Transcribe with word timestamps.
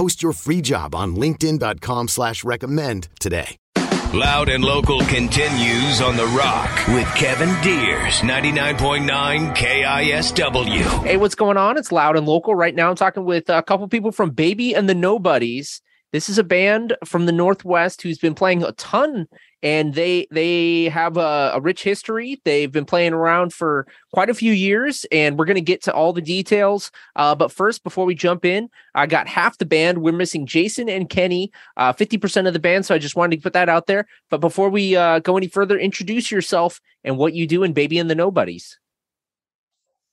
Post 0.00 0.22
your 0.22 0.32
free 0.32 0.62
job 0.62 0.94
on 0.94 1.14
linkedin.com 1.14 2.08
slash 2.08 2.42
recommend 2.42 3.08
today. 3.20 3.58
Loud 4.14 4.48
and 4.48 4.64
Local 4.64 5.02
continues 5.02 6.00
on 6.00 6.16
The 6.16 6.24
Rock 6.28 6.70
with 6.88 7.06
Kevin 7.14 7.50
Deers, 7.62 8.20
99.9 8.20 9.54
KISW. 9.54 11.04
Hey, 11.04 11.18
what's 11.18 11.34
going 11.34 11.58
on? 11.58 11.76
It's 11.76 11.92
loud 11.92 12.16
and 12.16 12.26
local. 12.26 12.54
Right 12.54 12.74
now, 12.74 12.88
I'm 12.88 12.96
talking 12.96 13.26
with 13.26 13.50
a 13.50 13.62
couple 13.62 13.86
people 13.88 14.10
from 14.10 14.30
Baby 14.30 14.74
and 14.74 14.88
the 14.88 14.94
Nobodies. 14.94 15.82
This 16.14 16.30
is 16.30 16.38
a 16.38 16.44
band 16.44 16.96
from 17.04 17.26
the 17.26 17.32
Northwest 17.32 18.00
who's 18.00 18.18
been 18.18 18.34
playing 18.34 18.62
a 18.62 18.72
ton, 18.72 19.26
and 19.62 19.94
they 19.94 20.26
they 20.30 20.84
have 20.84 21.16
a, 21.16 21.52
a 21.54 21.60
rich 21.60 21.82
history. 21.82 22.40
They've 22.44 22.70
been 22.70 22.84
playing 22.84 23.12
around 23.12 23.52
for 23.52 23.86
quite 24.12 24.30
a 24.30 24.34
few 24.34 24.52
years, 24.52 25.06
and 25.12 25.38
we're 25.38 25.44
going 25.44 25.56
to 25.56 25.60
get 25.60 25.82
to 25.82 25.92
all 25.92 26.12
the 26.12 26.22
details. 26.22 26.90
Uh, 27.16 27.34
but 27.34 27.52
first, 27.52 27.82
before 27.84 28.04
we 28.04 28.14
jump 28.14 28.44
in, 28.44 28.70
I 28.94 29.06
got 29.06 29.28
half 29.28 29.58
the 29.58 29.66
band. 29.66 29.98
We're 29.98 30.12
missing 30.12 30.46
Jason 30.46 30.88
and 30.88 31.08
Kenny, 31.08 31.52
uh, 31.76 31.92
fifty 31.92 32.18
percent 32.18 32.46
of 32.46 32.52
the 32.52 32.58
band. 32.58 32.86
So 32.86 32.94
I 32.94 32.98
just 32.98 33.16
wanted 33.16 33.36
to 33.36 33.42
put 33.42 33.52
that 33.52 33.68
out 33.68 33.86
there. 33.86 34.06
But 34.30 34.40
before 34.40 34.70
we 34.70 34.96
uh, 34.96 35.18
go 35.20 35.36
any 35.36 35.48
further, 35.48 35.78
introduce 35.78 36.30
yourself 36.30 36.80
and 37.04 37.18
what 37.18 37.34
you 37.34 37.46
do 37.46 37.62
in 37.62 37.72
Baby 37.72 37.98
and 37.98 38.08
the 38.08 38.14
Nobodies. 38.14 38.78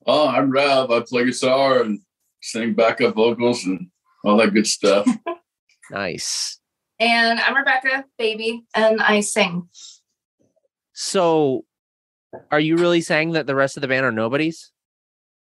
Oh, 0.06 0.28
I'm 0.28 0.52
Rob. 0.52 0.92
I 0.92 1.02
play 1.02 1.26
guitar 1.26 1.82
and 1.82 2.00
sing 2.42 2.74
backup 2.74 3.16
vocals 3.16 3.66
and 3.66 3.90
all 4.24 4.38
that 4.38 4.54
good 4.54 4.68
stuff. 4.68 5.08
Nice. 5.90 6.60
And 7.00 7.40
I'm 7.40 7.56
Rebecca, 7.56 8.06
baby, 8.18 8.64
and 8.74 9.02
I 9.02 9.20
sing. 9.20 9.70
So, 10.94 11.66
are 12.52 12.60
you 12.60 12.78
really 12.78 13.02
saying 13.02 13.34
that 13.34 13.46
the 13.46 13.56
rest 13.56 13.78
of 13.78 13.82
the 13.82 13.88
band 13.88 14.06
are 14.06 14.12
nobodies? 14.12 14.72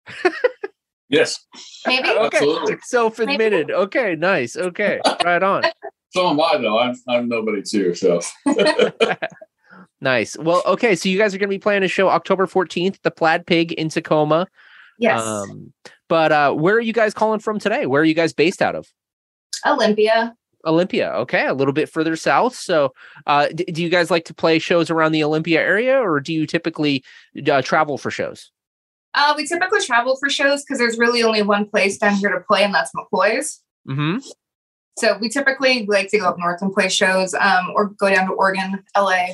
yes. 1.10 1.46
Maybe. 1.86 2.10
Okay, 2.14 2.38
Absolutely. 2.38 2.78
self-admitted. 2.84 3.72
Okay, 3.72 4.16
nice. 4.16 4.58
Okay, 4.58 5.00
right 5.24 5.44
on. 5.44 5.64
So 6.10 6.30
am 6.30 6.40
I 6.40 6.58
though. 6.58 6.80
I'm 6.80 6.96
I'm 7.08 7.28
nobody 7.28 7.62
too. 7.62 7.94
So 7.94 8.22
Nice. 10.04 10.38
Well, 10.38 10.62
okay, 10.66 10.96
so 10.96 11.08
you 11.08 11.18
guys 11.18 11.34
are 11.34 11.38
going 11.38 11.50
to 11.50 11.56
be 11.56 11.60
playing 11.60 11.84
a 11.84 11.88
show 11.88 12.10
October 12.10 12.46
14th, 12.46 12.98
the 13.04 13.12
Plaid 13.12 13.46
Pig 13.48 13.72
in 13.72 13.88
Tacoma. 13.88 14.48
Yes. 15.00 15.22
Um, 15.22 15.72
but 16.10 16.34
uh, 16.34 16.54
where 16.54 16.76
are 16.76 16.82
you 16.82 16.92
guys 16.92 17.14
calling 17.14 17.40
from 17.40 17.58
today? 17.58 17.86
Where 17.86 18.02
are 18.02 18.06
you 18.06 18.14
guys 18.14 18.34
based 18.34 18.62
out 18.62 18.76
of? 18.76 18.86
Olympia. 19.66 20.36
Olympia. 20.66 21.12
Okay, 21.12 21.46
a 21.48 21.54
little 21.54 21.74
bit 21.74 21.90
further 21.90 22.16
south. 22.16 22.56
So, 22.56 22.94
uh, 23.28 23.48
d- 23.54 23.66
do 23.66 23.82
you 23.84 23.90
guys 23.90 24.10
like 24.12 24.26
to 24.26 24.34
play 24.34 24.60
shows 24.60 24.90
around 24.90 25.12
the 25.12 25.24
Olympia 25.24 25.60
area, 25.62 25.98
or 25.98 26.20
do 26.20 26.34
you 26.34 26.46
typically 26.48 27.04
uh, 27.50 27.62
travel 27.62 27.98
for 27.98 28.10
shows? 28.12 28.52
Uh, 29.16 29.34
we 29.38 29.46
typically 29.46 29.82
travel 29.82 30.16
for 30.18 30.30
shows 30.30 30.64
because 30.64 30.80
there's 30.80 30.98
really 30.98 31.22
only 31.24 31.42
one 31.44 31.66
place 31.70 31.98
down 31.98 32.16
here 32.16 32.30
to 32.32 32.40
play, 32.42 32.64
and 32.64 32.74
that's 32.74 32.92
McCoy's. 32.96 33.62
Mm-hmm. 33.88 34.20
So 34.98 35.18
we 35.20 35.30
typically 35.30 35.86
like 35.88 36.10
to 36.10 36.20
go 36.20 36.28
up 36.28 36.38
north 36.40 36.62
and 36.62 36.74
play 36.74 36.90
shows, 36.90 37.34
um, 37.34 37.72
or 37.76 37.90
go 37.90 38.10
down 38.10 38.28
to 38.28 38.34
Oregon, 38.34 38.84
LA. 38.98 39.28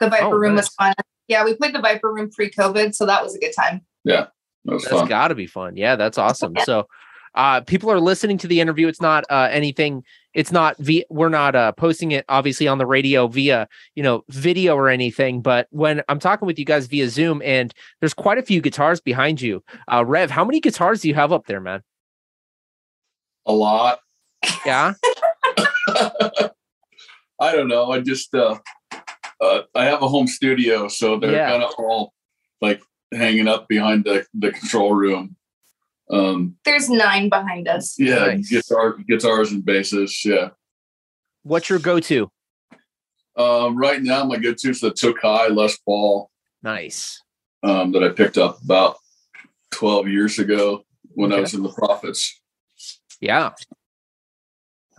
The 0.00 0.08
Viper 0.08 0.26
Oh, 0.26 0.30
Room 0.30 0.54
nice. 0.54 0.64
was 0.64 0.68
fun. 0.74 0.94
Yeah, 1.26 1.44
we 1.44 1.54
played 1.56 1.74
the 1.74 1.80
Viper 1.80 2.12
Room 2.12 2.30
pre-COVID, 2.30 2.94
so 2.94 3.04
that 3.06 3.22
was 3.22 3.34
a 3.34 3.38
good 3.38 3.52
time. 3.58 3.80
Yeah, 4.04 4.26
that 4.64 4.74
was 4.74 4.84
That's 4.84 4.94
fun. 5.00 5.08
got 5.08 5.28
to 5.28 5.34
be 5.34 5.46
fun. 5.46 5.76
Yeah, 5.76 5.96
that's 5.96 6.18
awesome. 6.26 6.54
So, 6.64 6.86
uh, 7.34 7.60
people 7.62 7.90
are 7.90 8.00
listening 8.00 8.38
to 8.38 8.46
the 8.46 8.60
interview. 8.60 8.86
It's 8.88 9.00
not 9.00 9.24
uh, 9.28 9.48
anything. 9.50 10.04
It's 10.34 10.52
not 10.52 10.76
via. 10.78 11.04
We're 11.10 11.30
not 11.30 11.54
uh, 11.56 11.72
posting 11.72 12.12
it 12.12 12.24
obviously 12.28 12.68
on 12.68 12.78
the 12.78 12.86
radio 12.86 13.26
via 13.28 13.66
you 13.94 14.02
know 14.02 14.24
video 14.28 14.76
or 14.76 14.88
anything. 14.88 15.40
But 15.40 15.66
when 15.70 16.02
I'm 16.08 16.18
talking 16.18 16.46
with 16.46 16.58
you 16.58 16.64
guys 16.64 16.86
via 16.86 17.08
Zoom, 17.08 17.40
and 17.44 17.72
there's 18.00 18.14
quite 18.14 18.38
a 18.38 18.42
few 18.42 18.60
guitars 18.60 19.00
behind 19.00 19.40
you. 19.40 19.62
Uh, 19.90 20.04
Rev, 20.04 20.30
how 20.30 20.44
many 20.44 20.60
guitars 20.60 21.00
do 21.00 21.08
you 21.08 21.14
have 21.14 21.32
up 21.32 21.46
there, 21.46 21.60
man? 21.60 21.82
A 23.46 23.52
lot. 23.52 24.00
Yeah. 24.66 24.92
I 27.40 27.52
don't 27.52 27.68
know. 27.68 27.90
I 27.90 28.00
just 28.00 28.34
uh, 28.34 28.58
uh 29.40 29.60
I 29.74 29.84
have 29.84 30.02
a 30.02 30.08
home 30.08 30.26
studio, 30.26 30.88
so 30.88 31.18
they're 31.18 31.32
Yeah. 31.32 31.50
kind 31.50 31.62
of 31.62 31.72
all 31.78 32.12
like 32.60 32.82
hanging 33.14 33.48
up 33.48 33.68
behind 33.68 34.04
the, 34.04 34.26
the 34.34 34.52
control 34.52 34.94
room. 34.94 35.36
Um 36.10 36.56
There's 36.64 36.88
nine 36.88 37.28
behind 37.28 37.68
us. 37.68 37.98
yeah, 37.98 38.26
Nice. 38.26 38.50
guitar 38.50 38.96
guitars 39.08 39.52
and 39.52 39.64
basses, 39.64 40.24
yeah. 40.24 40.50
What's 41.42 41.68
your 41.68 41.78
go-to? 41.78 42.30
Um 43.36 43.76
right 43.76 44.02
now 44.02 44.24
my 44.24 44.36
go-to 44.38 44.70
is 44.70 44.80
the 44.80 44.90
Tokai 44.90 45.48
Les 45.48 45.76
Paul 45.78 46.30
Nice. 46.62 47.22
um 47.62 47.92
that 47.92 48.02
I 48.04 48.08
picked 48.10 48.38
up 48.38 48.62
about 48.62 48.96
12 49.72 50.08
years 50.08 50.38
ago 50.38 50.82
when 51.10 51.32
I 51.32 51.40
was 51.40 51.52
in 51.54 51.62
the 51.62 51.68
Prophets. 51.72 52.40
Yeah. 53.20 53.50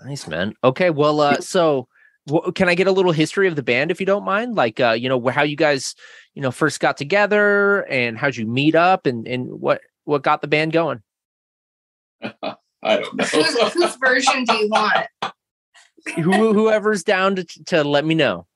Nice, 0.06 0.28
man. 0.28 0.53
Okay. 0.64 0.90
Well, 0.91 1.20
uh, 1.20 1.40
so 1.41 1.88
wh- 2.31 2.53
can 2.53 2.70
I 2.70 2.76
get 2.76 2.88
a 2.88 2.91
little 2.91 3.12
history 3.12 3.47
of 3.47 3.56
the 3.56 3.64
band 3.64 3.91
if 3.91 4.00
you 4.00 4.06
don't 4.06 4.24
mind? 4.24 4.56
Like, 4.56 4.80
uh, 4.80 4.91
you 4.91 5.09
know, 5.09 5.28
how 5.28 5.44
you 5.44 5.56
guys, 5.58 5.96
you 6.36 6.41
know, 6.41 6.52
first 6.52 6.80
got 6.80 6.96
together 6.97 7.81
and 7.90 8.18
how'd 8.18 8.36
you 8.38 8.46
meet 8.47 8.76
up 8.76 9.06
and, 9.06 9.28
and 9.28 9.47
what, 9.50 9.81
what 10.09 10.24
got 10.24 10.42
the 10.42 10.47
band 10.47 10.74
going? 10.74 11.02
I 12.81 12.97
don't 12.97 13.16
know. 13.16 13.24
Whose, 13.24 13.74
whose 13.74 13.96
version 13.97 14.44
do 14.44 14.56
you 14.56 14.70
want? 14.70 15.08
Who, 16.16 16.53
whoever's 16.53 17.03
down 17.03 17.36
to, 17.36 17.44
to 17.66 17.84
let 17.84 18.06
me 18.06 18.16
know. 18.16 18.47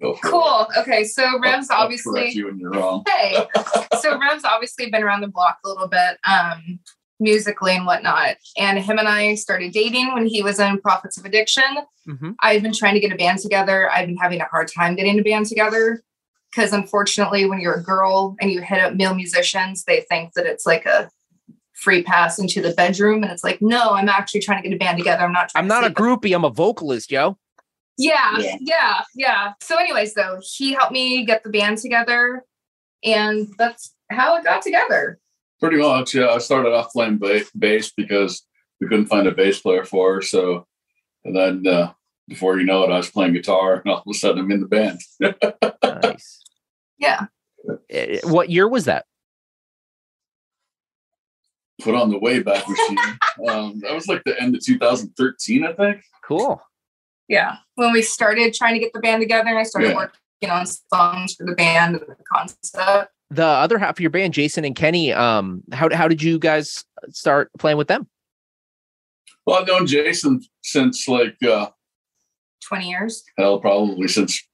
Go 0.00 0.14
for 0.14 0.26
it. 0.28 0.30
Cool. 0.30 0.66
Okay, 0.78 1.04
so 1.04 1.22
I'll- 1.24 1.40
Rev's 1.40 1.70
I'll 1.70 1.82
obviously 1.84 2.20
correct 2.20 2.34
you 2.34 2.46
when 2.46 2.58
you're 2.58 2.70
wrong. 2.70 3.02
Hey, 3.08 3.46
so 4.00 4.18
Rev's 4.18 4.44
obviously 4.44 4.90
been 4.90 5.02
around 5.02 5.22
the 5.22 5.28
block 5.28 5.58
a 5.64 5.68
little 5.68 5.88
bit, 5.88 6.18
um, 6.28 6.78
musically 7.18 7.74
and 7.74 7.86
whatnot. 7.86 8.36
And 8.58 8.78
him 8.78 8.98
and 8.98 9.08
I 9.08 9.34
started 9.36 9.72
dating 9.72 10.12
when 10.12 10.26
he 10.26 10.42
was 10.42 10.60
in 10.60 10.80
Prophets 10.80 11.18
of 11.18 11.24
Addiction. 11.24 11.64
Mhm. 12.08 12.34
I've 12.40 12.62
been 12.62 12.74
trying 12.74 12.94
to 12.94 13.00
get 13.00 13.12
a 13.12 13.16
band 13.16 13.38
together. 13.38 13.90
I've 13.90 14.06
been 14.06 14.16
having 14.16 14.40
a 14.40 14.44
hard 14.44 14.68
time 14.68 14.94
getting 14.96 15.18
a 15.18 15.22
band 15.22 15.46
together 15.46 16.02
because 16.54 16.72
unfortunately, 16.72 17.46
when 17.46 17.60
you're 17.60 17.74
a 17.74 17.82
girl 17.82 18.36
and 18.40 18.50
you 18.50 18.60
hit 18.60 18.78
up 18.80 18.94
male 18.94 19.14
musicians, 19.14 19.84
they 19.84 20.02
think 20.02 20.34
that 20.34 20.44
it's 20.46 20.66
like 20.66 20.84
a 20.86 21.10
free 21.72 22.02
pass 22.02 22.38
into 22.38 22.60
the 22.60 22.72
bedroom. 22.74 23.22
And 23.22 23.32
it's 23.32 23.42
like, 23.42 23.60
no, 23.62 23.90
I'm 23.92 24.08
actually 24.08 24.40
trying 24.40 24.62
to 24.62 24.68
get 24.68 24.74
a 24.74 24.78
band 24.78 24.98
together. 24.98 25.22
I'm 25.24 25.32
not 25.32 25.48
trying 25.48 25.62
I'm 25.64 25.68
to 25.68 25.74
not 25.74 25.82
a 25.84 25.86
sleep 25.86 25.98
with 25.98 26.06
groupie. 26.22 26.34
I'm 26.36 26.44
a 26.44 26.50
vocalist, 26.50 27.10
yo. 27.10 27.38
yeah, 27.96 28.38
Yeah. 28.38 28.56
yeah, 28.60 29.00
yeah, 29.14 29.52
So, 29.62 29.76
anyways, 29.76 30.14
though, 30.14 30.40
he 30.42 30.72
helped 30.74 30.92
me 30.92 31.24
get 31.24 31.42
the 31.42 31.50
band 31.50 31.78
together, 31.78 32.44
and 33.02 33.48
that's 33.58 33.94
how 34.10 34.36
it 34.36 34.44
got 34.44 34.62
together. 34.62 35.18
Pretty 35.60 35.78
much, 35.78 36.14
yeah. 36.14 36.28
I 36.28 36.38
started 36.38 36.72
off 36.74 36.92
playing 36.92 37.18
ba- 37.18 37.44
bass 37.58 37.92
because 37.96 38.44
we 38.80 38.88
couldn't 38.88 39.06
find 39.06 39.26
a 39.26 39.32
bass 39.32 39.60
player 39.60 39.84
for 39.84 40.14
her. 40.16 40.22
So, 40.22 40.66
and 41.24 41.34
then 41.34 41.66
uh, 41.66 41.92
before 42.28 42.58
you 42.58 42.66
know 42.66 42.82
it, 42.84 42.90
I 42.92 42.96
was 42.98 43.10
playing 43.10 43.32
guitar, 43.32 43.76
and 43.84 43.92
all 43.92 43.98
of 43.98 44.04
a 44.10 44.14
sudden 44.14 44.40
I'm 44.44 44.50
in 44.52 44.60
the 44.60 44.66
band. 44.66 45.00
Nice. 46.02 46.41
Yeah. 47.02 47.26
Eh, 47.90 48.20
What 48.24 48.48
year 48.48 48.68
was 48.68 48.84
that? 48.86 49.04
Put 51.82 51.94
on 51.96 52.10
the 52.10 52.18
Wayback 52.18 52.66
Machine. 52.68 52.98
um, 53.48 53.80
that 53.80 53.92
was 53.92 54.06
like 54.06 54.22
the 54.24 54.40
end 54.40 54.54
of 54.54 54.64
2013, 54.64 55.64
I 55.64 55.72
think. 55.72 56.02
Cool. 56.24 56.62
Yeah. 57.28 57.56
When 57.74 57.92
we 57.92 58.02
started 58.02 58.54
trying 58.54 58.74
to 58.74 58.80
get 58.80 58.92
the 58.92 59.00
band 59.00 59.20
together, 59.20 59.50
I 59.58 59.64
started 59.64 59.88
Yeah. 59.90 59.96
working 59.96 60.50
on 60.50 60.64
songs 60.66 61.34
for 61.34 61.44
the 61.44 61.54
band 61.54 61.96
and 61.96 62.04
the 62.06 62.16
concept. 62.32 63.10
The 63.30 63.44
other 63.46 63.78
half 63.78 63.96
of 63.96 64.00
your 64.00 64.10
band, 64.10 64.34
Jason 64.34 64.64
and 64.64 64.76
Kenny, 64.76 65.12
um, 65.12 65.62
how, 65.72 65.88
how 65.94 66.06
did 66.06 66.22
you 66.22 66.38
guys 66.38 66.84
start 67.08 67.50
playing 67.58 67.78
with 67.78 67.88
them? 67.88 68.06
Well, 69.46 69.58
I've 69.60 69.66
known 69.66 69.86
Jason 69.86 70.40
since 70.62 71.08
like 71.08 71.36
uh, 71.42 71.70
20 72.68 72.88
years. 72.88 73.24
hell, 73.38 73.58
probably 73.58 74.06
since 74.06 74.46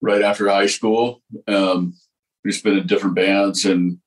right 0.00 0.22
after 0.22 0.48
high 0.48 0.66
school. 0.66 1.22
Um, 1.48 1.94
we've 2.44 2.62
been 2.62 2.78
in 2.78 2.86
different 2.86 3.16
bands, 3.16 3.64
and 3.64 3.98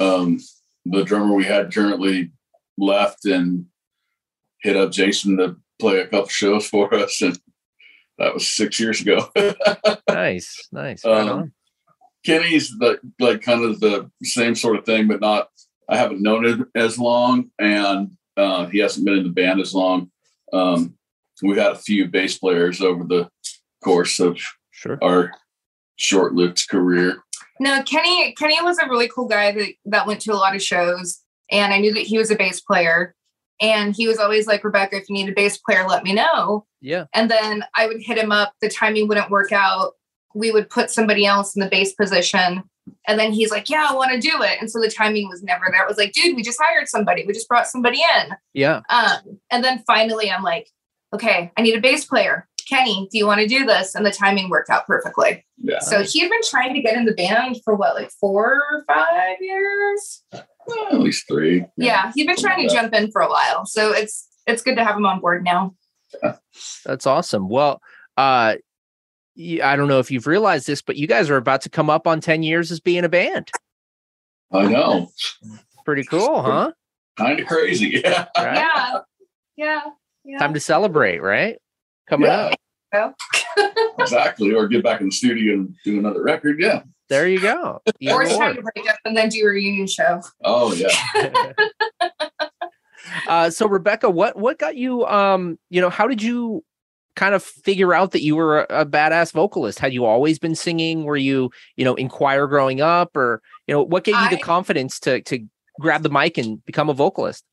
um, 0.00 0.38
the 0.84 1.04
drummer 1.04 1.34
we 1.34 1.44
had 1.44 1.72
currently 1.72 2.32
left 2.78 3.24
and 3.24 3.66
hit 4.62 4.76
up 4.76 4.90
Jason 4.90 5.36
to 5.36 5.56
play 5.80 6.00
a 6.00 6.06
couple 6.06 6.28
shows 6.28 6.66
for 6.66 6.92
us, 6.94 7.20
and 7.22 7.38
that 8.18 8.34
was 8.34 8.48
six 8.48 8.78
years 8.80 9.00
ago. 9.00 9.28
nice, 10.08 10.68
nice. 10.72 11.04
Right 11.04 11.28
um, 11.28 11.52
Kenny's 12.24 12.70
the 12.78 12.98
like 13.20 13.42
kind 13.42 13.64
of 13.64 13.80
the 13.80 14.10
same 14.22 14.54
sort 14.54 14.76
of 14.76 14.86
thing, 14.86 15.08
but 15.08 15.20
not. 15.20 15.48
I 15.88 15.98
haven't 15.98 16.22
known 16.22 16.46
him 16.46 16.70
as 16.74 16.98
long, 16.98 17.50
and 17.58 18.12
uh, 18.38 18.66
he 18.66 18.78
hasn't 18.78 19.04
been 19.04 19.18
in 19.18 19.24
the 19.24 19.30
band 19.30 19.60
as 19.60 19.74
long. 19.74 20.10
Um, 20.52 20.94
we 21.42 21.58
had 21.58 21.72
a 21.72 21.78
few 21.78 22.08
bass 22.08 22.38
players 22.38 22.80
over 22.80 23.04
the 23.04 23.28
course 23.82 24.18
of 24.18 24.38
sure. 24.84 24.98
our 25.02 25.32
short-lived 25.96 26.68
career. 26.68 27.22
No, 27.60 27.82
Kenny. 27.82 28.32
Kenny 28.34 28.60
was 28.62 28.78
a 28.78 28.88
really 28.88 29.08
cool 29.08 29.28
guy 29.28 29.52
that 29.52 29.72
that 29.86 30.06
went 30.06 30.20
to 30.22 30.32
a 30.32 30.36
lot 30.36 30.54
of 30.54 30.62
shows, 30.62 31.20
and 31.50 31.72
I 31.72 31.78
knew 31.78 31.92
that 31.94 32.00
he 32.00 32.18
was 32.18 32.30
a 32.30 32.36
bass 32.36 32.60
player. 32.60 33.14
And 33.60 33.94
he 33.94 34.08
was 34.08 34.18
always 34.18 34.48
like, 34.48 34.64
Rebecca, 34.64 34.96
if 34.96 35.08
you 35.08 35.14
need 35.14 35.28
a 35.28 35.32
bass 35.32 35.58
player, 35.58 35.86
let 35.86 36.02
me 36.02 36.12
know. 36.12 36.66
Yeah. 36.80 37.04
And 37.14 37.30
then 37.30 37.64
I 37.76 37.86
would 37.86 38.02
hit 38.02 38.18
him 38.18 38.32
up. 38.32 38.52
The 38.60 38.68
timing 38.68 39.06
wouldn't 39.06 39.30
work 39.30 39.52
out. 39.52 39.92
We 40.34 40.50
would 40.50 40.68
put 40.68 40.90
somebody 40.90 41.24
else 41.24 41.54
in 41.54 41.60
the 41.60 41.68
bass 41.68 41.94
position. 41.94 42.64
And 43.06 43.18
then 43.18 43.32
he's 43.32 43.50
like, 43.50 43.70
Yeah, 43.70 43.86
I 43.88 43.94
want 43.94 44.10
to 44.12 44.20
do 44.20 44.42
it. 44.42 44.58
And 44.60 44.70
so 44.70 44.80
the 44.80 44.90
timing 44.90 45.28
was 45.28 45.42
never 45.42 45.66
there. 45.70 45.84
It 45.84 45.88
was 45.88 45.96
like, 45.96 46.12
dude, 46.12 46.36
we 46.36 46.42
just 46.42 46.60
hired 46.60 46.88
somebody. 46.88 47.24
We 47.24 47.32
just 47.32 47.48
brought 47.48 47.68
somebody 47.68 48.00
in. 48.00 48.34
Yeah. 48.52 48.80
Um, 48.90 49.38
and 49.50 49.62
then 49.62 49.84
finally 49.86 50.30
I'm 50.30 50.42
like, 50.42 50.68
okay, 51.14 51.52
I 51.56 51.62
need 51.62 51.76
a 51.76 51.80
bass 51.80 52.04
player. 52.04 52.48
Kenny, 52.68 53.08
do 53.10 53.18
you 53.18 53.26
want 53.26 53.40
to 53.40 53.46
do 53.46 53.64
this? 53.64 53.94
And 53.94 54.04
the 54.04 54.10
timing 54.10 54.50
worked 54.50 54.70
out 54.70 54.86
perfectly. 54.86 55.44
Yeah. 55.62 55.80
So 55.80 56.02
he 56.02 56.20
had 56.20 56.30
been 56.30 56.40
trying 56.44 56.74
to 56.74 56.80
get 56.80 56.96
in 56.96 57.04
the 57.04 57.14
band 57.14 57.60
for 57.64 57.74
what, 57.74 57.94
like 57.94 58.10
four 58.10 58.62
or 58.70 58.84
five 58.86 59.36
years? 59.40 60.22
Well, 60.66 60.86
at 60.92 61.00
least 61.00 61.26
three. 61.28 61.60
Yeah, 61.60 61.66
yeah 61.76 62.12
he'd 62.14 62.26
been 62.26 62.36
trying 62.36 62.66
to 62.66 62.74
jump 62.74 62.94
in 62.94 63.10
for 63.10 63.22
a 63.22 63.28
while. 63.28 63.66
So 63.66 63.92
it's 63.92 64.28
it's 64.46 64.62
good 64.62 64.76
to 64.76 64.84
have 64.84 64.96
him 64.96 65.06
on 65.06 65.20
board 65.20 65.44
now. 65.44 65.74
Yeah. 66.22 66.36
That's 66.84 67.06
awesome. 67.06 67.48
Well, 67.48 67.80
uh 68.16 68.54
I 69.36 69.76
don't 69.76 69.88
know 69.88 69.98
if 69.98 70.10
you've 70.10 70.28
realized 70.28 70.66
this, 70.66 70.80
but 70.80 70.96
you 70.96 71.06
guys 71.06 71.28
are 71.28 71.36
about 71.36 71.62
to 71.62 71.68
come 71.68 71.90
up 71.90 72.06
on 72.06 72.20
10 72.20 72.44
years 72.44 72.70
as 72.70 72.78
being 72.78 73.04
a 73.04 73.08
band. 73.08 73.50
I 74.52 74.66
know. 74.66 75.10
Pretty 75.84 76.04
cool, 76.04 76.40
huh? 76.40 76.72
Kind 77.16 77.40
of 77.40 77.46
crazy. 77.46 78.00
Yeah. 78.04 78.26
Right? 78.36 78.54
Yeah. 78.54 78.98
Yeah. 79.56 79.80
Yeah. 80.24 80.38
Time 80.38 80.54
to 80.54 80.60
celebrate, 80.60 81.20
right? 81.20 81.58
Coming 82.08 82.28
yeah. 82.28 82.50
up. 82.92 83.16
exactly. 83.98 84.52
Or 84.52 84.68
get 84.68 84.84
back 84.84 85.00
in 85.00 85.08
the 85.08 85.12
studio 85.12 85.54
and 85.54 85.74
do 85.84 85.98
another 85.98 86.22
record. 86.22 86.60
Yeah. 86.60 86.82
There 87.08 87.28
you 87.28 87.40
go. 87.40 87.80
or 88.08 88.22
it's 88.22 88.36
time 88.36 88.56
to 88.56 88.62
break 88.62 88.88
up 88.88 88.98
and 89.04 89.16
then 89.16 89.28
do 89.28 89.42
a 89.44 89.48
reunion 89.48 89.86
show. 89.86 90.22
Oh 90.42 90.72
yeah. 90.72 91.52
uh, 93.28 93.50
so 93.50 93.68
Rebecca, 93.68 94.08
what 94.08 94.36
what 94.36 94.58
got 94.58 94.76
you 94.76 95.04
um, 95.06 95.58
you 95.70 95.80
know, 95.80 95.90
how 95.90 96.06
did 96.06 96.22
you 96.22 96.64
kind 97.16 97.34
of 97.34 97.42
figure 97.42 97.94
out 97.94 98.10
that 98.12 98.22
you 98.22 98.34
were 98.36 98.60
a, 98.60 98.80
a, 98.80 98.86
badass 98.86 99.32
vocalist? 99.32 99.78
Had 99.78 99.92
you 99.92 100.04
always 100.04 100.38
been 100.38 100.54
singing? 100.54 101.04
Were 101.04 101.16
you, 101.16 101.50
you 101.76 101.84
know, 101.84 101.94
in 101.94 102.08
choir 102.08 102.48
growing 102.48 102.80
up 102.80 103.16
or, 103.16 103.40
you 103.68 103.74
know, 103.74 103.82
what 103.82 104.02
gave 104.02 104.16
you 104.16 104.20
I, 104.20 104.30
the 104.30 104.38
confidence 104.38 104.98
to 105.00 105.20
to 105.22 105.46
grab 105.80 106.02
the 106.02 106.10
mic 106.10 106.38
and 106.38 106.64
become 106.64 106.88
a 106.88 106.94
vocalist? 106.94 107.44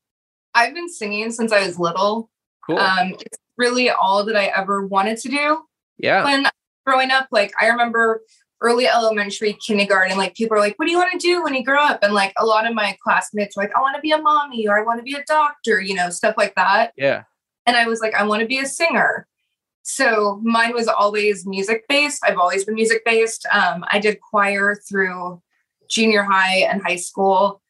I've 0.54 0.74
been 0.74 0.90
singing 0.90 1.32
since 1.32 1.52
I 1.52 1.66
was 1.66 1.78
little. 1.78 2.30
Cool. 2.66 2.80
Um, 2.80 3.14
it's 3.20 3.38
really 3.62 3.92
all 3.92 4.26
that 4.26 4.36
I 4.36 4.46
ever 4.58 4.86
wanted 4.86 5.20
to 5.20 5.30
do. 5.30 5.62
Yeah. 6.00 6.24
When 6.24 6.48
growing 6.86 7.12
up, 7.12 7.28
like 7.32 7.54
I 7.62 7.68
remember 7.68 8.22
early 8.60 8.88
elementary, 8.88 9.58
kindergarten, 9.66 10.18
like 10.18 10.36
people 10.36 10.58
are 10.58 10.60
like, 10.60 10.78
what 10.78 10.86
do 10.86 10.92
you 10.92 10.98
want 10.98 11.12
to 11.14 11.18
do 11.18 11.44
when 11.44 11.54
you 11.54 11.64
grow 11.64 11.80
up? 11.84 12.00
And 12.02 12.14
like 12.14 12.34
a 12.38 12.46
lot 12.46 12.68
of 12.68 12.74
my 12.74 12.98
classmates 13.04 13.56
were 13.56 13.64
like, 13.64 13.76
I 13.76 13.80
want 13.80 13.96
to 13.96 14.02
be 14.02 14.12
a 14.12 14.22
mommy 14.22 14.68
or 14.68 14.80
I 14.80 14.84
want 14.84 15.00
to 15.00 15.04
be 15.04 15.14
a 15.14 15.24
doctor, 15.28 15.80
you 15.80 15.94
know, 15.94 16.10
stuff 16.10 16.36
like 16.38 16.56
that. 16.56 16.92
Yeah. 16.98 17.24
And 17.66 17.76
I 17.78 17.88
was 17.88 18.02
like, 18.02 18.16
I 18.16 18.24
want 18.24 18.42
to 18.42 18.48
be 18.48 18.60
a 18.60 18.66
singer. 18.66 19.28
So 19.84 20.40
mine 20.44 20.74
was 20.74 20.88
always 20.88 21.46
music 21.46 21.86
based. 21.88 22.24
I've 22.24 22.38
always 22.38 22.66
been 22.66 22.76
music 22.76 23.04
based. 23.04 23.46
Um, 23.52 23.84
I 23.92 24.00
did 24.00 24.22
choir 24.22 24.76
through 24.88 25.42
junior 25.90 26.24
high 26.24 26.60
and 26.60 26.82
high 26.82 26.98
school. 26.98 27.62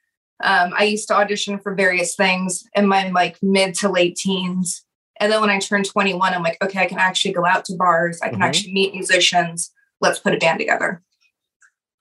Um, 0.44 0.74
I 0.76 0.84
used 0.84 1.08
to 1.08 1.16
audition 1.16 1.60
for 1.60 1.74
various 1.74 2.16
things 2.16 2.66
in 2.76 2.88
my 2.88 3.10
like 3.10 3.38
mid 3.42 3.76
to 3.76 3.90
late 3.90 4.16
teens. 4.18 4.84
And 5.22 5.32
then 5.32 5.40
when 5.40 5.52
I 5.52 5.60
turned 5.60 5.86
21, 5.86 6.34
I'm 6.34 6.42
like, 6.42 6.58
okay, 6.64 6.80
I 6.80 6.88
can 6.88 6.98
actually 6.98 7.32
go 7.32 7.46
out 7.46 7.64
to 7.66 7.76
bars. 7.76 8.20
I 8.22 8.26
can 8.26 8.36
mm-hmm. 8.36 8.44
actually 8.44 8.74
meet 8.74 8.94
musicians. 8.94 9.72
Let's 10.02 10.18
put 10.18 10.34
a 10.34 10.38
band 10.38 10.58
together. 10.58 11.04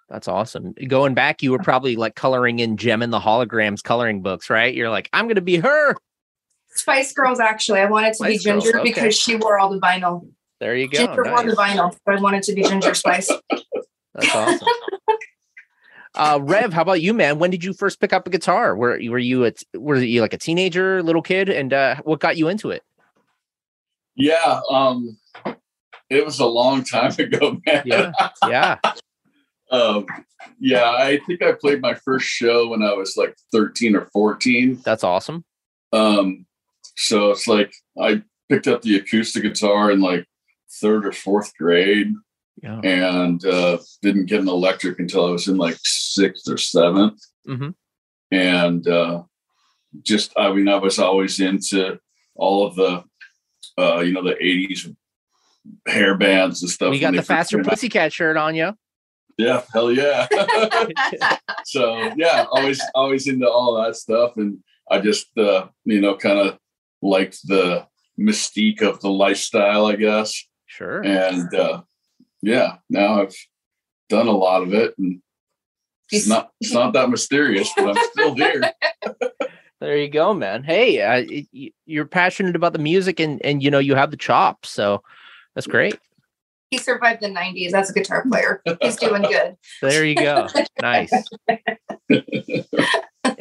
That's 0.09 0.27
awesome. 0.27 0.73
Going 0.89 1.13
back, 1.13 1.43
you 1.43 1.53
were 1.53 1.59
probably 1.59 1.97
like 1.97 2.15
coloring 2.15 2.61
in 2.61 2.79
Jem 2.79 3.03
and 3.03 3.13
the 3.13 3.21
Holograms 3.21 3.83
coloring 3.83 4.23
books, 4.23 4.49
right? 4.49 4.75
You're 4.75 4.89
like, 4.89 5.11
I'm 5.13 5.27
going 5.27 5.35
to 5.35 5.43
be 5.43 5.59
her. 5.59 5.95
Spice 6.71 7.13
Girls, 7.13 7.41
actually. 7.41 7.81
I 7.81 7.85
wanted 7.85 8.09
to 8.09 8.15
Spice 8.15 8.39
be 8.39 8.45
Ginger 8.45 8.73
Girls, 8.73 8.81
okay. 8.81 8.91
because 8.91 9.17
she 9.17 9.37
wore 9.37 9.59
all 9.59 9.69
the 9.69 9.79
vinyl. 9.79 10.27
There 10.59 10.75
you 10.75 10.89
go. 10.89 10.99
Ginger 10.99 11.23
nice. 11.23 11.31
wore 11.31 11.51
the 11.51 11.57
vinyl, 11.57 11.97
but 12.07 12.17
I 12.17 12.21
wanted 12.23 12.43
to 12.45 12.55
be 12.55 12.63
Ginger 12.63 12.95
Spice. 12.95 13.31
That's 14.15 14.35
awesome. 14.35 14.69
uh, 16.15 16.39
Rev, 16.43 16.73
how 16.73 16.83
about 16.83 17.03
you, 17.03 17.13
man? 17.13 17.39
When 17.39 17.51
did 17.51 17.63
you 17.63 17.75
first 17.75 18.01
pick 18.01 18.15
up 18.15 18.27
a 18.27 18.31
guitar? 18.31 18.75
Were 18.75 18.99
were 19.09 19.19
you 19.19 19.45
at 19.45 19.63
were 19.75 19.97
you 19.97 20.23
like 20.23 20.33
a 20.33 20.39
teenager, 20.39 21.03
little 21.03 21.23
kid, 21.23 21.51
and 21.51 21.73
uh, 21.73 21.97
what 22.05 22.19
got 22.19 22.39
you 22.39 22.49
into 22.49 22.71
it? 22.71 22.83
Yeah, 24.21 24.61
um, 24.71 25.19
it 26.09 26.25
was 26.25 26.41
a 26.41 26.47
long 26.47 26.85
time 26.85 27.13
ago, 27.19 27.61
man. 27.67 27.83
Yeah, 27.87 28.13
yeah. 28.47 28.79
um, 29.71 30.07
yeah, 30.59 30.91
I 30.91 31.21
think 31.27 31.43
I 31.43 31.53
played 31.53 31.81
my 31.81 31.95
first 31.95 32.27
show 32.27 32.69
when 32.69 32.83
I 32.83 32.93
was 32.93 33.17
like 33.17 33.37
13 33.53 33.97
or 33.97 34.07
14. 34.13 34.81
That's 34.85 35.05
awesome. 35.05 35.45
Um, 35.93 36.47
so 36.97 37.31
it's 37.31 37.47
like 37.47 37.73
I 38.01 38.23
picked 38.49 38.69
up 38.69 38.83
the 38.83 38.97
acoustic 38.97 39.43
guitar 39.43 39.91
in 39.91 40.01
like 40.01 40.27
third 40.81 41.07
or 41.07 41.13
fourth 41.13 41.57
grade 41.57 42.13
yeah. 42.63 42.81
and 42.85 43.45
uh, 43.45 43.79
didn't 44.03 44.27
get 44.27 44.41
an 44.41 44.49
electric 44.49 44.99
until 44.99 45.27
I 45.27 45.31
was 45.31 45.49
in 45.49 45.57
like 45.57 45.79
sixth 45.83 46.49
or 46.49 46.57
7th 46.57 47.19
mm-hmm. 47.49 47.71
And 48.33 48.87
uh, 48.87 49.23
just, 50.03 50.33
I 50.37 50.53
mean, 50.53 50.69
I 50.69 50.77
was 50.77 50.99
always 50.99 51.41
into 51.41 51.99
all 52.37 52.67
of 52.67 52.77
the, 52.77 53.03
uh, 53.81 54.01
you 54.01 54.13
know, 54.13 54.23
the 54.23 54.35
80s 54.35 54.95
hair 55.87 56.17
bands 56.17 56.63
and 56.63 56.71
stuff. 56.71 56.91
We 56.91 56.99
got 56.99 57.15
the 57.15 57.23
faster 57.23 57.63
pussycat 57.63 58.13
shirt 58.13 58.37
on 58.37 58.55
you. 58.55 58.75
Yeah, 59.39 59.63
hell 59.73 59.91
yeah. 59.91 60.27
so 61.65 62.13
yeah, 62.17 62.45
always 62.51 62.81
always 62.95 63.27
into 63.27 63.49
all 63.49 63.83
that 63.83 63.97
stuff. 63.97 64.37
And 64.37 64.59
I 64.91 65.01
just 65.01 65.37
uh, 65.39 65.69
you 65.85 66.01
know, 66.01 66.17
kind 66.17 66.39
of 66.39 66.59
liked 67.03 67.39
the 67.47 67.87
mystique 68.19 68.83
of 68.83 69.01
the 69.01 69.11
lifestyle, 69.11 69.87
I 69.87 69.97
guess. 69.97 70.47
Sure. 70.67 71.03
And 71.03 71.53
uh, 71.55 71.83
yeah, 72.43 72.77
now 72.89 73.23
I've 73.23 73.35
done 74.09 74.27
a 74.29 74.33
lot 74.33 74.63
of 74.63 74.75
it, 74.75 74.95
and 74.99 75.23
it's 76.11 76.27
not 76.27 76.51
it's 76.61 76.73
not 76.73 76.93
that 76.93 77.11
mysterious, 77.11 77.71
but 77.77 77.97
I'm 77.97 78.05
still 78.13 78.35
here. 78.35 78.73
there 79.81 79.97
you 79.97 80.09
go, 80.09 80.35
man. 80.35 80.63
Hey, 80.63 81.01
uh, 81.03 81.25
you're 81.87 82.05
passionate 82.05 82.55
about 82.55 82.73
the 82.73 82.79
music, 82.79 83.19
and 83.19 83.45
and 83.45 83.63
you 83.63 83.71
know 83.71 83.79
you 83.79 83.95
have 83.95 84.11
the 84.11 84.17
chops, 84.17 84.69
so 84.69 85.03
that's 85.55 85.67
great. 85.67 85.99
He 86.71 86.79
survived 86.79 87.23
the 87.23 87.29
'90s 87.29 87.73
as 87.73 87.91
a 87.91 87.93
guitar 87.95 88.25
player. 88.29 88.63
He's 88.81 88.97
doing 88.97 89.23
good. 89.23 89.57
There 89.83 90.05
you 90.05 90.15
go. 90.15 90.49
Nice. 90.83 91.13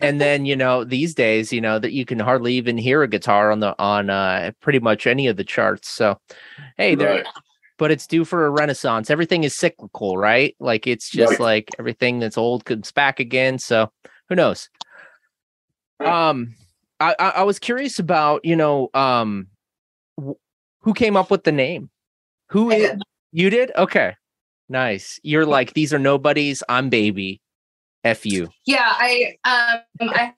and 0.02 0.22
then 0.22 0.46
you 0.46 0.56
know 0.56 0.84
these 0.84 1.14
days 1.14 1.52
you 1.52 1.62
know 1.62 1.80
that 1.80 1.92
you 1.92 2.06
can 2.06 2.20
hardly 2.20 2.54
even 2.54 2.78
hear 2.78 3.04
a 3.04 3.08
guitar 3.08 3.52
on 3.52 3.60
the 3.60 3.76
on 3.80 4.10
uh 4.10 4.52
pretty 4.62 4.80
much 4.80 5.08
any 5.08 5.28
of 5.28 5.38
the 5.38 5.44
charts 5.44 5.90
so 5.90 6.20
hey 6.78 6.96
there 6.96 7.24
but 7.78 7.92
it's 7.92 8.08
due 8.08 8.26
for 8.26 8.46
a 8.46 8.50
renaissance 8.50 9.10
everything 9.10 9.44
is 9.44 9.56
cyclical 9.56 10.18
right 10.18 10.56
like 10.60 10.86
it's 10.86 11.10
just 11.10 11.32
right. 11.32 11.40
like 11.40 11.70
everything 11.80 12.20
that's 12.20 12.38
old 12.38 12.66
comes 12.66 12.92
back 12.92 13.20
again 13.20 13.58
so 13.58 13.92
who 14.28 14.36
knows 14.36 14.70
um 16.00 16.56
I, 17.00 17.16
I 17.20 17.44
was 17.44 17.60
curious 17.60 18.00
about 18.00 18.44
you 18.44 18.56
know 18.56 18.90
um 18.94 19.48
who 20.82 20.94
came 20.94 21.16
up 21.16 21.30
with 21.30 21.44
the 21.44 21.52
name? 21.52 21.90
Who 22.50 22.72
is, 22.72 22.92
you 23.32 23.50
did? 23.50 23.72
Okay. 23.76 24.16
Nice. 24.70 25.20
You're 25.24 25.46
like 25.46 25.74
these 25.74 25.94
are 25.94 26.00
nobodies. 26.00 26.64
I'm 26.70 26.90
baby. 26.90 27.42
F 28.04 28.26
you. 28.26 28.50
Yeah, 28.66 28.94
I 28.98 29.36
um 29.44 30.10
I 30.10 30.34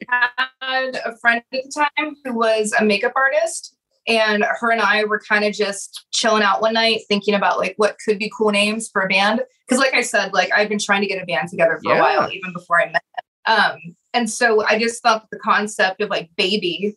had 0.62 0.96
a 1.06 1.16
friend 1.18 1.44
at 1.54 1.64
the 1.64 1.72
time 1.76 2.16
who 2.24 2.34
was 2.34 2.74
a 2.80 2.84
makeup 2.84 3.14
artist 3.16 3.76
and 4.08 4.44
her 4.44 4.72
and 4.72 4.82
I 4.82 5.04
were 5.04 5.20
kind 5.20 5.46
of 5.46 5.54
just 5.54 6.08
chilling 6.12 6.42
out 6.42 6.62
one 6.62 6.74
night 6.74 7.02
thinking 7.08 7.36
about 7.36 7.60
like 7.60 7.76
what 7.78 7.98
could 8.04 8.18
be 8.18 8.32
cool 8.36 8.50
names 8.50 8.90
for 8.92 9.04
a 9.04 9.08
band. 9.08 9.42
Because 9.68 9.80
like 9.80 9.94
I 9.94 10.02
said 10.02 10.34
like 10.34 10.52
I've 10.52 10.70
been 10.70 10.80
trying 10.80 11.02
to 11.02 11.08
get 11.08 11.22
a 11.22 11.26
band 11.26 11.50
together 11.50 11.80
for 11.84 11.94
yeah. 11.94 12.00
a 12.00 12.02
while 12.02 12.32
even 12.32 12.52
before 12.54 12.82
I 12.82 12.92
met. 12.92 13.04
Um 13.46 13.96
and 14.14 14.30
so 14.30 14.64
I 14.66 14.80
just 14.80 15.02
thought 15.02 15.28
the 15.32 15.40
concept 15.40 16.02
of 16.02 16.10
like 16.10 16.30
baby 16.36 16.96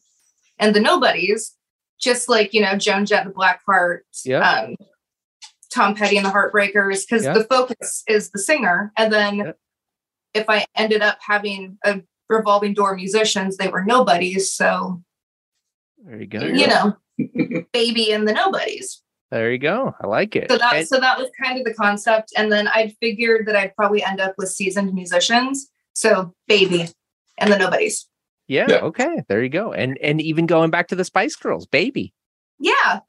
and 0.58 0.74
the 0.74 0.80
nobodies 0.80 1.54
just 2.00 2.28
like 2.28 2.52
you 2.54 2.60
know 2.60 2.76
Joan 2.76 3.06
Jett 3.06 3.24
the 3.24 3.32
Blackhearts 3.32 4.22
yeah. 4.24 4.40
um 4.62 4.76
Tom 5.72 5.94
Petty 5.94 6.16
and 6.16 6.24
the 6.26 6.30
Heartbreakers 6.30 7.02
because 7.06 7.24
Yeah. 7.24 7.34
the 7.34 7.44
focus 7.44 8.04
is 8.06 8.30
the 8.30 8.38
singer. 8.38 8.92
And 8.96 9.12
then 9.12 9.36
Yeah. 9.38 9.52
if 10.32 10.48
I 10.48 10.66
ended 10.76 11.02
up 11.02 11.18
having 11.20 11.78
a 11.84 12.00
revolving 12.28 12.74
door 12.74 12.94
musicians, 12.94 13.56
they 13.56 13.66
were 13.68 13.84
nobodies. 13.84 14.52
So, 14.52 15.02
There 15.98 16.20
you 16.20 16.26
go. 16.26 16.38
There 16.40 16.54
you 16.54 16.66
know, 16.68 16.96
baby 17.72 18.12
and 18.12 18.26
the 18.28 18.32
nobodies. 18.32 19.02
There 19.32 19.50
you 19.50 19.58
go. 19.58 19.92
I 20.00 20.06
like 20.06 20.36
it. 20.36 20.48
So 20.48 20.58
that 20.58 20.74
And- 20.76 20.86
so 20.86 21.00
that 21.00 21.18
was 21.18 21.28
kind 21.42 21.58
of 21.58 21.64
the 21.64 21.74
concept. 21.74 22.32
And 22.36 22.52
then 22.52 22.68
I 22.68 22.94
figured 23.00 23.46
that 23.46 23.56
I'd 23.56 23.74
probably 23.74 24.04
end 24.04 24.20
up 24.20 24.34
with 24.38 24.50
seasoned 24.50 24.94
musicians. 24.94 25.68
So 25.94 26.34
baby 26.46 26.88
and 27.38 27.52
the 27.52 27.58
nobodies. 27.58 28.06
yeah, 28.48 28.66
Yeah. 28.68 28.76
Okay. 28.76 29.22
There 29.28 29.42
you 29.42 29.48
go. 29.48 29.72
And 29.72 29.98
and 29.98 30.20
even 30.20 30.46
going 30.46 30.70
back 30.70 30.88
to 30.88 30.96
the 30.96 31.04
Spice 31.04 31.36
Girls, 31.36 31.66
baby. 31.66 32.12
Yeah. 32.58 33.00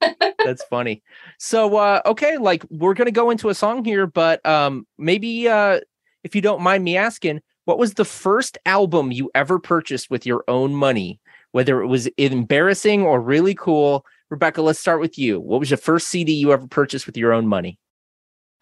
That's 0.44 0.64
funny. 0.64 1.02
So 1.38 1.76
uh 1.76 2.02
okay, 2.06 2.38
like 2.38 2.64
we're 2.70 2.94
gonna 2.94 3.10
go 3.10 3.30
into 3.30 3.48
a 3.48 3.54
song 3.54 3.84
here, 3.84 4.06
but 4.06 4.44
um 4.46 4.86
maybe 4.98 5.48
uh 5.48 5.80
if 6.24 6.34
you 6.34 6.40
don't 6.40 6.62
mind 6.62 6.84
me 6.84 6.96
asking, 6.96 7.40
what 7.64 7.78
was 7.78 7.94
the 7.94 8.04
first 8.04 8.58
album 8.66 9.12
you 9.12 9.30
ever 9.34 9.58
purchased 9.58 10.10
with 10.10 10.26
your 10.26 10.44
own 10.48 10.74
money? 10.74 11.20
Whether 11.52 11.80
it 11.82 11.86
was 11.86 12.06
embarrassing 12.16 13.02
or 13.02 13.20
really 13.20 13.54
cool. 13.54 14.04
Rebecca, 14.28 14.62
let's 14.62 14.78
start 14.78 15.00
with 15.00 15.18
you. 15.18 15.40
What 15.40 15.60
was 15.60 15.70
your 15.70 15.76
first 15.76 16.08
CD 16.08 16.32
you 16.32 16.52
ever 16.52 16.68
purchased 16.68 17.06
with 17.06 17.16
your 17.16 17.32
own 17.32 17.46
money? 17.48 17.78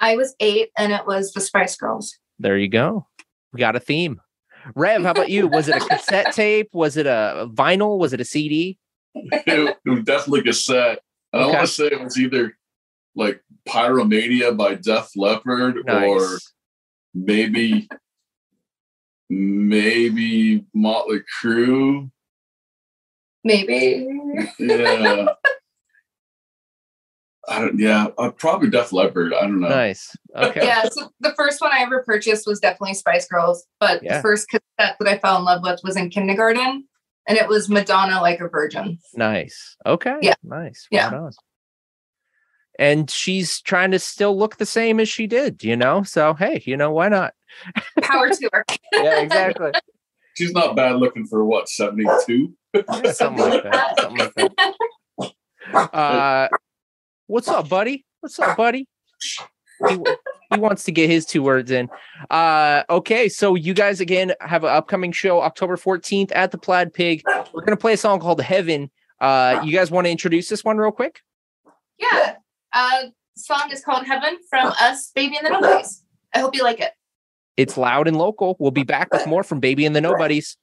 I 0.00 0.16
was 0.16 0.34
eight 0.40 0.70
and 0.78 0.92
it 0.92 1.06
was 1.06 1.32
the 1.32 1.40
Spice 1.40 1.76
Girls. 1.76 2.16
There 2.38 2.56
you 2.56 2.68
go. 2.68 3.06
We 3.52 3.58
got 3.60 3.76
a 3.76 3.80
theme. 3.80 4.20
Rev, 4.74 5.02
how 5.02 5.10
about 5.12 5.30
you? 5.30 5.48
Was 5.48 5.68
it 5.68 5.76
a 5.76 5.80
cassette 5.80 6.32
tape? 6.34 6.68
Was 6.72 6.96
it 6.96 7.06
a 7.06 7.48
vinyl? 7.52 7.98
Was 7.98 8.12
it 8.12 8.20
a 8.20 8.24
CD? 8.24 8.78
it, 9.14 9.76
it 9.84 9.88
was 9.90 10.04
definitely 10.04 10.42
cassette. 10.42 11.00
I 11.32 11.38
don't 11.38 11.48
Okay. 11.48 11.56
want 11.56 11.66
to 11.68 11.72
say 11.72 11.86
it 11.86 12.00
was 12.02 12.18
either 12.18 12.56
like 13.16 13.42
Pyromania 13.68 14.56
by 14.56 14.74
Def 14.74 15.10
Leppard 15.16 15.78
or 15.88 16.38
maybe 17.14 17.88
maybe 19.30 20.64
Motley 20.74 21.20
Crue. 21.42 22.10
Maybe. 23.44 24.06
Yeah. 24.58 25.26
I 27.48 27.60
don't, 27.60 27.78
yeah, 27.78 28.08
uh, 28.18 28.30
probably 28.30 28.70
Def 28.70 28.92
Leppard. 28.92 29.32
I 29.34 29.42
don't 29.42 29.60
know. 29.60 29.68
Nice. 29.68 30.14
Okay. 30.36 30.64
Yeah. 30.64 30.88
So 30.90 31.10
the 31.20 31.34
first 31.36 31.60
one 31.60 31.72
I 31.72 31.80
ever 31.80 32.02
purchased 32.02 32.46
was 32.46 32.60
definitely 32.60 32.94
Spice 32.94 33.26
Girls, 33.26 33.66
but 33.80 34.02
Yeah. 34.02 34.16
the 34.16 34.22
first 34.22 34.48
cassette 34.48 34.96
that 34.98 35.08
I 35.08 35.18
fell 35.18 35.38
in 35.38 35.44
love 35.44 35.62
with 35.62 35.80
was 35.82 35.96
in 35.96 36.10
kindergarten, 36.10 36.86
and 37.26 37.38
it 37.38 37.48
was 37.48 37.68
Madonna 37.68 38.20
like 38.20 38.40
a 38.40 38.48
virgin. 38.48 38.98
Nice. 39.14 39.76
Okay. 39.86 40.16
Yeah. 40.22 40.34
Nice. 40.42 40.86
Yeah. 40.90 41.06
Right 41.10 41.14
on. 41.18 41.32
And 42.78 43.10
she's 43.10 43.60
trying 43.60 43.90
to 43.90 43.98
still 43.98 44.38
look 44.38 44.58
the 44.58 44.66
same 44.66 45.00
as 45.00 45.08
she 45.08 45.26
did, 45.26 45.64
you 45.64 45.74
know? 45.76 46.04
So, 46.04 46.34
hey, 46.34 46.62
you 46.64 46.76
know, 46.76 46.92
why 46.92 47.08
not? 47.08 47.34
Power 48.02 48.28
to 48.32 48.50
her. 48.52 48.64
Yeah, 48.92 49.20
exactly. 49.20 49.72
She's 50.36 50.52
not 50.52 50.76
bad 50.76 50.96
looking 50.96 51.26
for 51.26 51.44
what, 51.44 51.68
72? 51.68 52.54
Something 53.12 53.48
like 53.50 53.64
that. 53.64 53.98
Something 54.00 54.18
like 54.18 54.34
that. 54.34 54.74
Uh, 55.74 56.48
what's 57.28 57.46
up, 57.46 57.68
buddy? 57.68 58.04
What's 58.20 58.38
up, 58.40 58.56
buddy? 58.56 58.88
He, 59.88 59.98
he 60.52 60.58
wants 60.58 60.82
to 60.84 60.92
get 60.92 61.08
his 61.08 61.24
two 61.24 61.42
words 61.42 61.70
in. 61.70 61.88
Uh, 62.30 62.82
okay, 62.90 63.28
so 63.28 63.54
you 63.54 63.74
guys 63.74 64.00
again 64.00 64.32
have 64.40 64.64
an 64.64 64.70
upcoming 64.70 65.12
show 65.12 65.40
October 65.40 65.76
14th 65.76 66.32
at 66.34 66.50
the 66.50 66.58
Plaid 66.58 66.92
Pig. 66.92 67.22
We're 67.52 67.64
gonna 67.64 67.76
play 67.76 67.92
a 67.92 67.96
song 67.96 68.18
called 68.18 68.40
Heaven. 68.40 68.90
Uh, 69.20 69.60
you 69.64 69.72
guys 69.72 69.90
want 69.90 70.06
to 70.06 70.10
introduce 70.10 70.48
this 70.48 70.64
one 70.64 70.78
real 70.78 70.90
quick? 70.90 71.20
Yeah. 71.98 72.36
Uh, 72.72 73.04
song 73.36 73.70
is 73.70 73.84
called 73.84 74.06
Heaven 74.06 74.38
from 74.50 74.72
us, 74.80 75.12
Baby 75.14 75.36
and 75.36 75.46
the 75.46 75.50
Nobodies. 75.50 76.02
I 76.34 76.40
hope 76.40 76.56
you 76.56 76.64
like 76.64 76.80
it. 76.80 76.92
It's 77.56 77.76
loud 77.76 78.08
and 78.08 78.16
local. 78.16 78.56
We'll 78.58 78.70
be 78.70 78.84
back 78.84 79.12
with 79.12 79.26
more 79.26 79.42
from 79.42 79.60
Baby 79.60 79.84
and 79.84 79.94
the 79.94 80.00
Nobodies. 80.00 80.56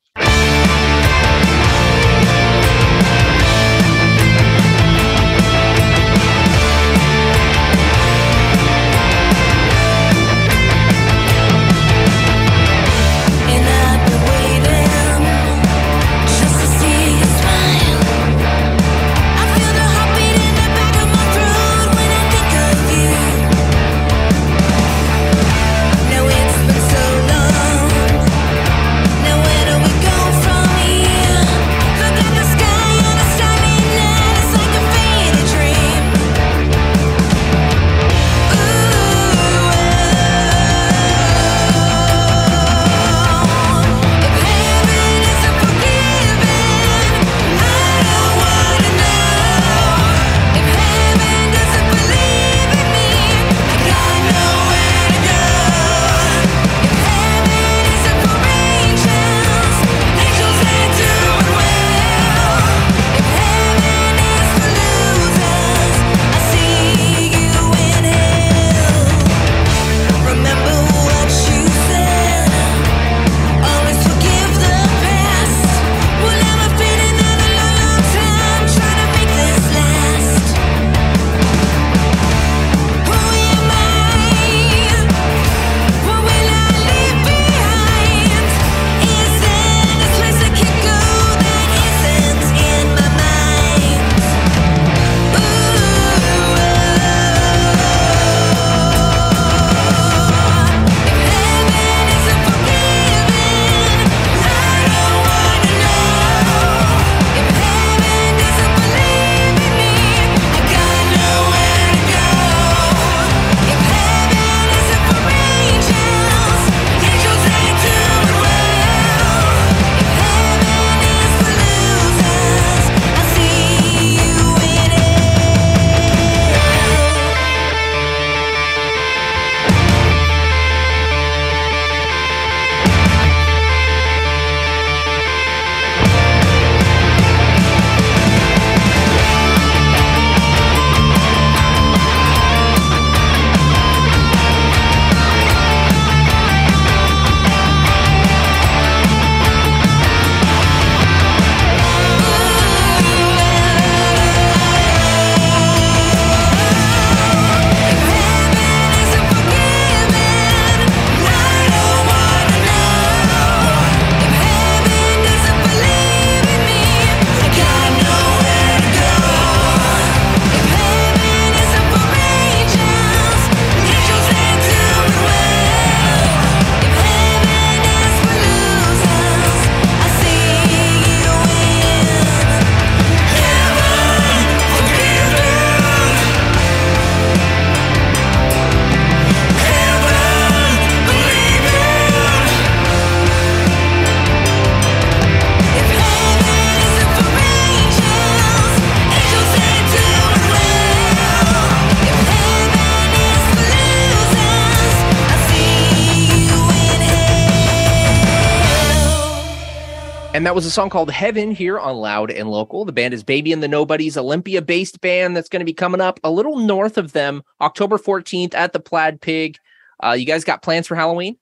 And 210.45 210.49
that 210.51 210.53
was 210.53 210.67
a 210.67 210.69
song 210.69 210.91
called 210.91 211.09
Heaven 211.09 211.49
here 211.49 211.79
on 211.79 211.95
Loud 211.95 212.29
and 212.29 212.51
Local. 212.51 212.85
The 212.85 212.91
band 212.91 213.15
is 213.15 213.23
Baby 213.23 213.51
and 213.51 213.63
the 213.63 213.67
Nobodies, 213.67 214.15
Olympia 214.15 214.61
based 214.61 215.01
band 215.01 215.35
that's 215.35 215.49
going 215.49 215.61
to 215.61 215.65
be 215.65 215.73
coming 215.73 215.99
up 216.01 216.19
a 216.23 216.29
little 216.29 216.59
north 216.59 216.99
of 216.99 217.13
them, 217.13 217.41
October 217.61 217.97
14th 217.97 218.53
at 218.53 218.71
the 218.71 218.79
Plaid 218.79 219.21
Pig. 219.21 219.57
Uh, 220.03 220.11
you 220.11 220.23
guys 220.23 220.43
got 220.43 220.61
plans 220.61 220.85
for 220.85 220.93
Halloween? 220.93 221.35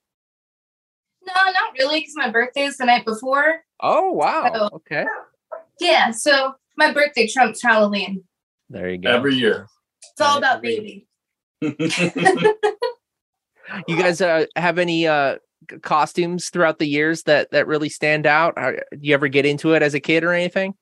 No, 1.27 1.33
not 1.33 1.73
really, 1.77 1.99
because 1.99 2.15
my 2.15 2.29
birthday 2.29 2.61
is 2.63 2.77
the 2.77 2.85
night 2.85 3.03
before. 3.03 3.65
Oh, 3.81 4.11
wow. 4.11 4.49
So- 4.53 4.69
Okay. 4.75 5.03
Yeah, 5.81 6.11
so 6.11 6.53
my 6.77 6.93
birthday 6.93 7.27
trumps 7.27 7.61
Halloween. 7.61 8.23
There 8.69 8.89
you 8.89 8.99
go. 8.99 9.09
Every 9.09 9.35
year. 9.35 9.67
It's 10.13 10.21
all 10.21 10.37
about 10.37 10.63
every- 10.63 11.05
baby. 11.61 11.75
You 13.87 13.97
guys 13.97 14.21
uh, 14.21 14.45
have 14.55 14.77
any 14.77 15.07
uh, 15.07 15.35
c- 15.35 15.39
costumes 15.81 16.49
throughout 16.49 16.79
the 16.79 16.87
years 16.87 17.23
that 17.23 17.51
that 17.51 17.67
really 17.67 17.89
stand 17.89 18.25
out? 18.25 18.53
How, 18.57 18.71
do 18.71 18.77
you 18.99 19.13
ever 19.13 19.27
get 19.27 19.45
into 19.45 19.73
it 19.73 19.81
as 19.83 19.93
a 19.93 19.99
kid 19.99 20.23
or 20.23 20.33
anything? 20.33 20.73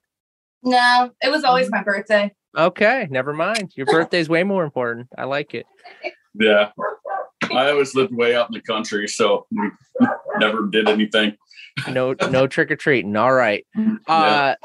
No, 0.63 1.09
it 1.23 1.31
was 1.31 1.43
always 1.43 1.67
Mm-hmm. 1.67 1.75
my 1.75 1.83
birthday. 1.83 2.31
Okay, 2.57 3.07
never 3.09 3.33
mind. 3.33 3.71
Your 3.75 3.85
birthday's 3.91 4.29
way 4.29 4.43
more 4.43 4.63
important. 4.63 5.07
I 5.17 5.23
like 5.23 5.53
it. 5.53 5.65
Yeah. 6.33 6.69
I 7.51 7.69
always 7.71 7.95
lived 7.95 8.13
way 8.13 8.35
out 8.35 8.49
in 8.49 8.53
the 8.53 8.61
country, 8.61 9.07
so 9.07 9.45
we 9.51 9.69
never 10.37 10.67
did 10.67 10.87
anything. 10.87 11.35
No, 11.89 12.15
no 12.29 12.47
trick 12.47 12.69
or 12.71 12.75
treating. 12.75 13.15
All 13.15 13.33
right. 13.33 13.65
Uh, 14.07 14.55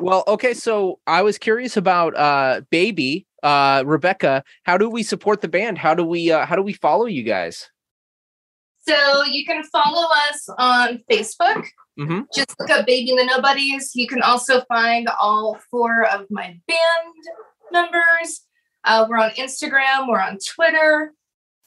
well, 0.00 0.24
okay. 0.28 0.54
So 0.54 0.98
I 1.06 1.22
was 1.22 1.38
curious 1.38 1.76
about 1.76 2.16
uh, 2.16 2.60
baby 2.70 3.26
uh, 3.42 3.82
Rebecca. 3.86 4.44
How 4.64 4.76
do 4.76 4.88
we 4.90 5.02
support 5.02 5.40
the 5.40 5.48
band? 5.48 5.78
How 5.78 5.94
do 5.94 6.04
we 6.04 6.30
uh, 6.30 6.44
how 6.46 6.56
do 6.56 6.62
we 6.62 6.72
follow 6.74 7.06
you 7.06 7.22
guys? 7.22 7.70
So 8.90 9.24
you 9.24 9.44
can 9.46 9.62
follow 9.64 10.06
us 10.28 10.48
on 10.58 10.98
Facebook. 11.10 11.66
Mhm. 11.98 12.26
Just 12.34 12.58
look 12.58 12.70
up 12.70 12.86
Baby 12.86 13.14
the 13.16 13.24
Nobodies. 13.24 13.92
You 13.94 14.06
can 14.06 14.22
also 14.22 14.62
find 14.62 15.08
all 15.20 15.58
four 15.70 16.04
of 16.06 16.26
my 16.30 16.58
band 16.66 17.14
members. 17.70 18.46
Uh, 18.84 19.06
we're 19.08 19.18
on 19.18 19.30
Instagram, 19.32 20.08
we're 20.08 20.20
on 20.20 20.38
Twitter, 20.38 21.12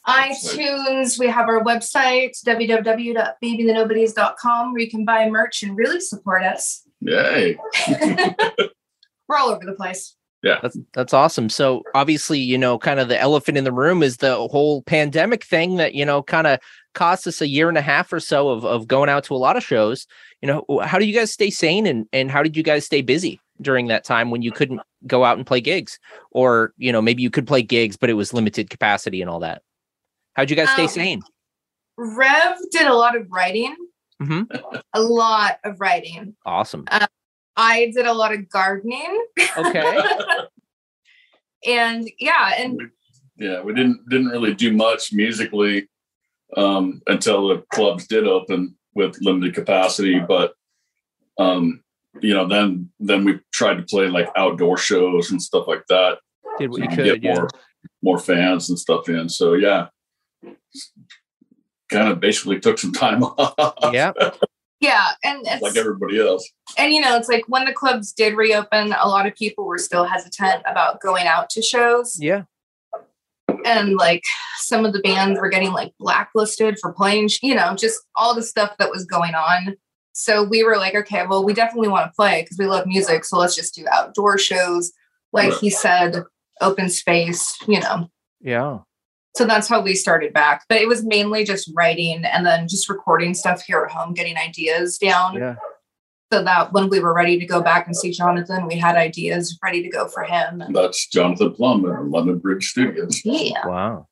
iTunes. 0.06 1.18
We 1.18 1.28
have 1.28 1.48
our 1.48 1.62
website, 1.62 2.32
www.babythenobodies.com, 2.44 4.72
where 4.72 4.82
you 4.82 4.90
can 4.90 5.04
buy 5.04 5.30
merch 5.30 5.62
and 5.62 5.76
really 5.76 6.00
support 6.00 6.42
us. 6.42 6.82
Yay. 7.00 7.56
We're 9.28 9.36
all 9.36 9.50
over 9.50 9.64
the 9.64 9.74
place. 9.74 10.16
That's 10.62 10.78
that's 10.92 11.14
awesome. 11.14 11.48
So 11.48 11.82
obviously, 11.94 12.38
you 12.38 12.58
know, 12.58 12.78
kind 12.78 13.00
of 13.00 13.08
the 13.08 13.20
elephant 13.20 13.58
in 13.58 13.64
the 13.64 13.72
room 13.72 14.02
is 14.02 14.18
the 14.18 14.36
whole 14.48 14.82
pandemic 14.82 15.44
thing 15.44 15.76
that 15.76 15.94
you 15.94 16.04
know 16.04 16.22
kind 16.22 16.46
of 16.46 16.60
cost 16.94 17.26
us 17.26 17.40
a 17.40 17.48
year 17.48 17.68
and 17.68 17.78
a 17.78 17.82
half 17.82 18.12
or 18.12 18.20
so 18.20 18.48
of 18.50 18.64
of 18.64 18.86
going 18.86 19.08
out 19.08 19.24
to 19.24 19.34
a 19.34 19.36
lot 19.36 19.56
of 19.56 19.64
shows. 19.64 20.06
You 20.42 20.48
know, 20.48 20.80
how 20.82 20.98
do 20.98 21.06
you 21.06 21.14
guys 21.14 21.32
stay 21.32 21.50
sane 21.50 21.86
and 21.86 22.06
and 22.12 22.30
how 22.30 22.42
did 22.42 22.56
you 22.56 22.62
guys 22.62 22.84
stay 22.84 23.02
busy 23.02 23.40
during 23.60 23.86
that 23.88 24.04
time 24.04 24.30
when 24.30 24.42
you 24.42 24.52
couldn't 24.52 24.80
go 25.06 25.24
out 25.24 25.36
and 25.36 25.46
play 25.46 25.60
gigs, 25.60 25.98
or 26.30 26.72
you 26.76 26.92
know 26.92 27.00
maybe 27.02 27.22
you 27.22 27.30
could 27.30 27.46
play 27.46 27.62
gigs 27.62 27.96
but 27.96 28.10
it 28.10 28.14
was 28.14 28.34
limited 28.34 28.70
capacity 28.70 29.20
and 29.20 29.30
all 29.30 29.40
that? 29.40 29.62
How'd 30.34 30.50
you 30.50 30.56
guys 30.56 30.70
stay 30.70 30.82
Um, 30.82 30.88
sane? 30.88 31.22
Rev 31.96 32.58
did 32.72 32.86
a 32.86 32.94
lot 32.94 33.16
of 33.16 33.26
writing, 33.30 33.74
Mhm. 34.20 34.80
a 34.92 35.00
lot 35.00 35.58
of 35.64 35.80
writing. 35.80 36.34
Awesome. 36.44 36.84
I 37.56 37.90
did 37.94 38.06
a 38.06 38.12
lot 38.12 38.32
of 38.34 38.48
gardening. 38.48 39.26
Okay. 39.56 39.98
and 41.66 42.10
yeah, 42.18 42.54
and 42.58 42.80
Yeah, 43.36 43.60
we 43.62 43.74
didn't 43.74 44.08
didn't 44.08 44.28
really 44.28 44.54
do 44.54 44.72
much 44.72 45.12
musically 45.12 45.88
um, 46.56 47.00
until 47.06 47.48
the 47.48 47.64
clubs 47.72 48.06
did 48.06 48.26
open 48.26 48.76
with 48.94 49.16
limited 49.20 49.54
capacity. 49.54 50.18
But 50.20 50.54
um, 51.38 51.82
you 52.20 52.34
know, 52.34 52.46
then 52.48 52.90
then 53.00 53.24
we 53.24 53.40
tried 53.52 53.76
to 53.76 53.82
play 53.82 54.08
like 54.08 54.28
outdoor 54.36 54.76
shows 54.78 55.30
and 55.30 55.42
stuff 55.42 55.66
like 55.66 55.84
that. 55.88 56.18
Did 56.58 56.70
what 56.70 56.78
so 56.78 56.82
you 56.84 56.96
could. 56.96 57.04
get 57.04 57.22
Yeah. 57.22 57.34
more 57.34 57.48
more 58.02 58.18
fans 58.18 58.68
and 58.68 58.78
stuff 58.78 59.08
in. 59.08 59.28
So 59.28 59.54
yeah, 59.54 59.88
kind 61.90 62.08
of 62.08 62.20
basically 62.20 62.60
took 62.60 62.78
some 62.78 62.92
time 62.92 63.22
off. 63.24 63.92
Yeah. 63.92 64.12
Yeah, 64.84 65.12
and 65.24 65.40
it's 65.46 65.62
like 65.62 65.76
everybody 65.76 66.20
else. 66.20 66.48
and 66.78 66.92
you 66.92 67.00
know, 67.00 67.16
it's 67.16 67.28
like 67.28 67.44
when 67.48 67.64
the 67.64 67.72
clubs 67.72 68.12
did 68.12 68.36
reopen, 68.36 68.92
a 69.00 69.08
lot 69.08 69.26
of 69.26 69.34
people 69.34 69.64
were 69.66 69.78
still 69.78 70.04
hesitant 70.04 70.62
about 70.66 71.00
going 71.00 71.26
out 71.26 71.50
to 71.50 71.62
shows. 71.62 72.16
Yeah. 72.20 72.44
And 73.64 73.94
like 73.96 74.22
some 74.58 74.84
of 74.84 74.92
the 74.92 75.00
bands 75.00 75.40
were 75.40 75.48
getting 75.48 75.72
like 75.72 75.92
blacklisted 75.98 76.78
for 76.80 76.92
playing, 76.92 77.28
sh- 77.28 77.38
you 77.42 77.54
know, 77.54 77.74
just 77.74 78.00
all 78.16 78.34
the 78.34 78.42
stuff 78.42 78.76
that 78.78 78.90
was 78.90 79.04
going 79.06 79.34
on. 79.34 79.76
So 80.12 80.42
we 80.44 80.62
were 80.62 80.76
like, 80.76 80.94
okay, 80.94 81.24
well, 81.26 81.44
we 81.44 81.54
definitely 81.54 81.88
want 81.88 82.06
to 82.10 82.14
play 82.14 82.42
because 82.42 82.58
we 82.58 82.66
love 82.66 82.86
music. 82.86 83.24
So 83.24 83.38
let's 83.38 83.56
just 83.56 83.74
do 83.74 83.86
outdoor 83.90 84.38
shows. 84.38 84.92
Like 85.32 85.50
Right. 85.50 85.60
he 85.60 85.70
said, 85.70 86.22
open 86.60 86.88
space, 86.90 87.56
you 87.66 87.80
know. 87.80 88.10
Yeah. 88.40 88.80
So 89.36 89.44
that's 89.44 89.68
how 89.68 89.80
we 89.80 89.94
started 89.94 90.32
back. 90.32 90.62
But 90.68 90.80
it 90.80 90.88
was 90.88 91.04
mainly 91.04 91.44
just 91.44 91.70
writing 91.74 92.24
and 92.24 92.46
then 92.46 92.68
just 92.68 92.88
recording 92.88 93.34
stuff 93.34 93.62
here 93.62 93.82
at 93.84 93.90
home, 93.90 94.14
getting 94.14 94.36
ideas 94.36 94.96
down. 94.98 95.34
Yeah. 95.34 95.56
So 96.32 96.42
that 96.42 96.72
when 96.72 96.88
we 96.88 97.00
were 97.00 97.12
ready 97.14 97.38
to 97.38 97.46
go 97.46 97.60
back 97.60 97.86
and 97.86 97.96
see 97.96 98.10
Jonathan, 98.10 98.66
we 98.66 98.76
had 98.76 98.96
ideas 98.96 99.58
ready 99.62 99.82
to 99.82 99.88
go 99.88 100.08
for 100.08 100.22
him. 100.24 100.62
That's 100.70 101.06
Jonathan 101.08 101.52
Plum 101.52 101.84
at 101.92 102.04
London 102.06 102.38
Bridge 102.38 102.68
Studios. 102.70 103.20
yeah, 103.24 103.66
Wow. 103.66 104.08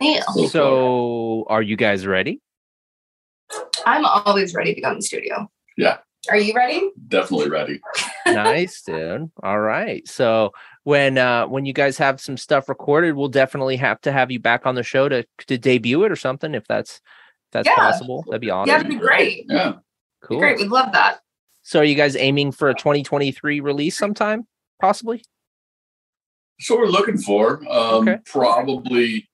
yeah. 0.00 0.22
So 0.48 1.44
are 1.48 1.60
you 1.62 1.76
guys 1.76 2.06
ready? 2.06 2.40
I'm 3.84 4.04
always 4.04 4.54
ready 4.54 4.74
to 4.74 4.80
go 4.80 4.90
in 4.90 4.96
the 4.96 5.02
studio. 5.02 5.50
Yeah. 5.76 5.98
Are 6.30 6.36
you 6.36 6.54
ready? 6.54 6.90
Definitely 7.08 7.48
ready. 7.50 7.80
Nice, 8.26 8.82
dude. 8.82 9.30
All 9.42 9.60
right. 9.60 10.06
So 10.08 10.52
when 10.84 11.18
uh 11.18 11.46
when 11.46 11.64
you 11.66 11.72
guys 11.72 11.98
have 11.98 12.20
some 12.20 12.36
stuff 12.36 12.68
recorded, 12.68 13.14
we'll 13.16 13.28
definitely 13.28 13.76
have 13.76 14.00
to 14.02 14.12
have 14.12 14.30
you 14.30 14.38
back 14.40 14.66
on 14.66 14.74
the 14.74 14.82
show 14.82 15.08
to 15.08 15.24
to 15.46 15.58
debut 15.58 16.04
it 16.04 16.12
or 16.12 16.16
something 16.16 16.54
if 16.54 16.66
that's 16.66 16.96
if 16.96 17.00
that's 17.52 17.66
Yeah. 17.68 17.74
possible. 17.76 18.24
That'd 18.28 18.40
be 18.40 18.50
awesome. 18.50 18.68
Yeah, 18.70 18.76
that'd 18.78 18.90
be 18.90 18.96
great. 18.98 19.44
Yeah. 19.48 19.72
Be 19.72 19.78
cool. 20.22 20.38
Great. 20.38 20.58
We'd 20.58 20.68
love 20.70 20.92
that. 20.92 21.20
So 21.62 21.80
are 21.80 21.84
you 21.84 21.94
guys 21.94 22.16
aiming 22.16 22.52
for 22.52 22.68
a 22.70 22.74
2023 22.74 23.60
release 23.60 23.96
sometime? 23.98 24.46
Possibly? 24.80 25.22
So 26.60 26.76
we're 26.76 26.86
looking 26.86 27.18
for 27.18 27.60
um, 27.70 28.08
Okay. 28.08 28.18
probably 28.26 29.28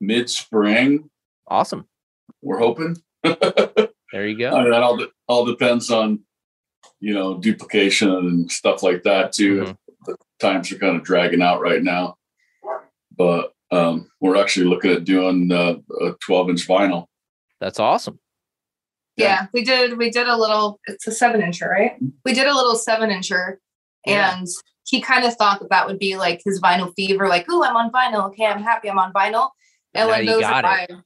mid 0.00 0.28
spring. 0.30 1.10
Awesome. 1.48 1.86
We're 2.42 2.58
hoping. 2.58 2.96
There 4.12 4.26
you 4.26 4.36
go. 4.36 4.50
I 4.50 4.62
mean, 4.62 4.72
that 4.72 4.82
all 4.82 4.96
de- 4.96 5.10
all 5.28 5.44
depends 5.44 5.88
on 5.88 6.24
you 7.00 7.14
know 7.14 7.38
duplication 7.38 8.10
and 8.10 8.50
stuff 8.50 8.82
like 8.82 9.02
that 9.04 9.32
too. 9.32 9.62
Mhm. 9.62 9.76
The 10.06 10.16
times 10.40 10.72
are 10.72 10.78
kind 10.78 10.96
of 10.96 11.04
dragging 11.04 11.42
out 11.42 11.60
right 11.60 11.82
now, 11.82 12.16
but 13.16 13.52
um, 13.70 14.10
we're 14.20 14.36
actually 14.36 14.66
looking 14.66 14.90
at 14.90 15.04
doing 15.04 15.50
uh, 15.52 15.74
a 16.00 16.12
12 16.24 16.50
inch 16.50 16.66
vinyl. 16.66 17.06
That's 17.60 17.78
awesome. 17.78 18.18
Yeah. 19.16 19.26
Yeah. 19.26 19.46
we 19.52 19.62
did. 19.62 19.98
We 19.98 20.10
did 20.10 20.26
a 20.26 20.36
little. 20.36 20.80
It's 20.86 21.06
a 21.06 21.12
seven 21.12 21.40
incher, 21.42 21.68
right? 21.68 21.92
We 22.24 22.32
did 22.32 22.46
a 22.46 22.54
little 22.54 22.74
seven 22.74 23.10
incher, 23.10 23.56
Yeah. 24.06 24.38
and 24.38 24.46
he 24.86 25.00
kind 25.00 25.24
of 25.24 25.34
thought 25.36 25.60
that 25.60 25.68
that 25.70 25.86
would 25.86 25.98
be 25.98 26.16
like 26.16 26.40
his 26.44 26.60
vinyl 26.60 26.92
fever. 26.96 27.28
Like, 27.28 27.46
oh, 27.48 27.62
I'm 27.62 27.76
on 27.76 27.92
vinyl. 27.92 28.28
Okay, 28.30 28.46
I'm 28.46 28.62
happy. 28.62 28.88
I'm 28.90 28.98
on 28.98 29.12
vinyl. 29.12 29.50
And 29.94 30.08
Now 30.08 30.16
when 30.16 30.26
those 30.26 30.40
got 30.40 30.64
it. 30.90 30.96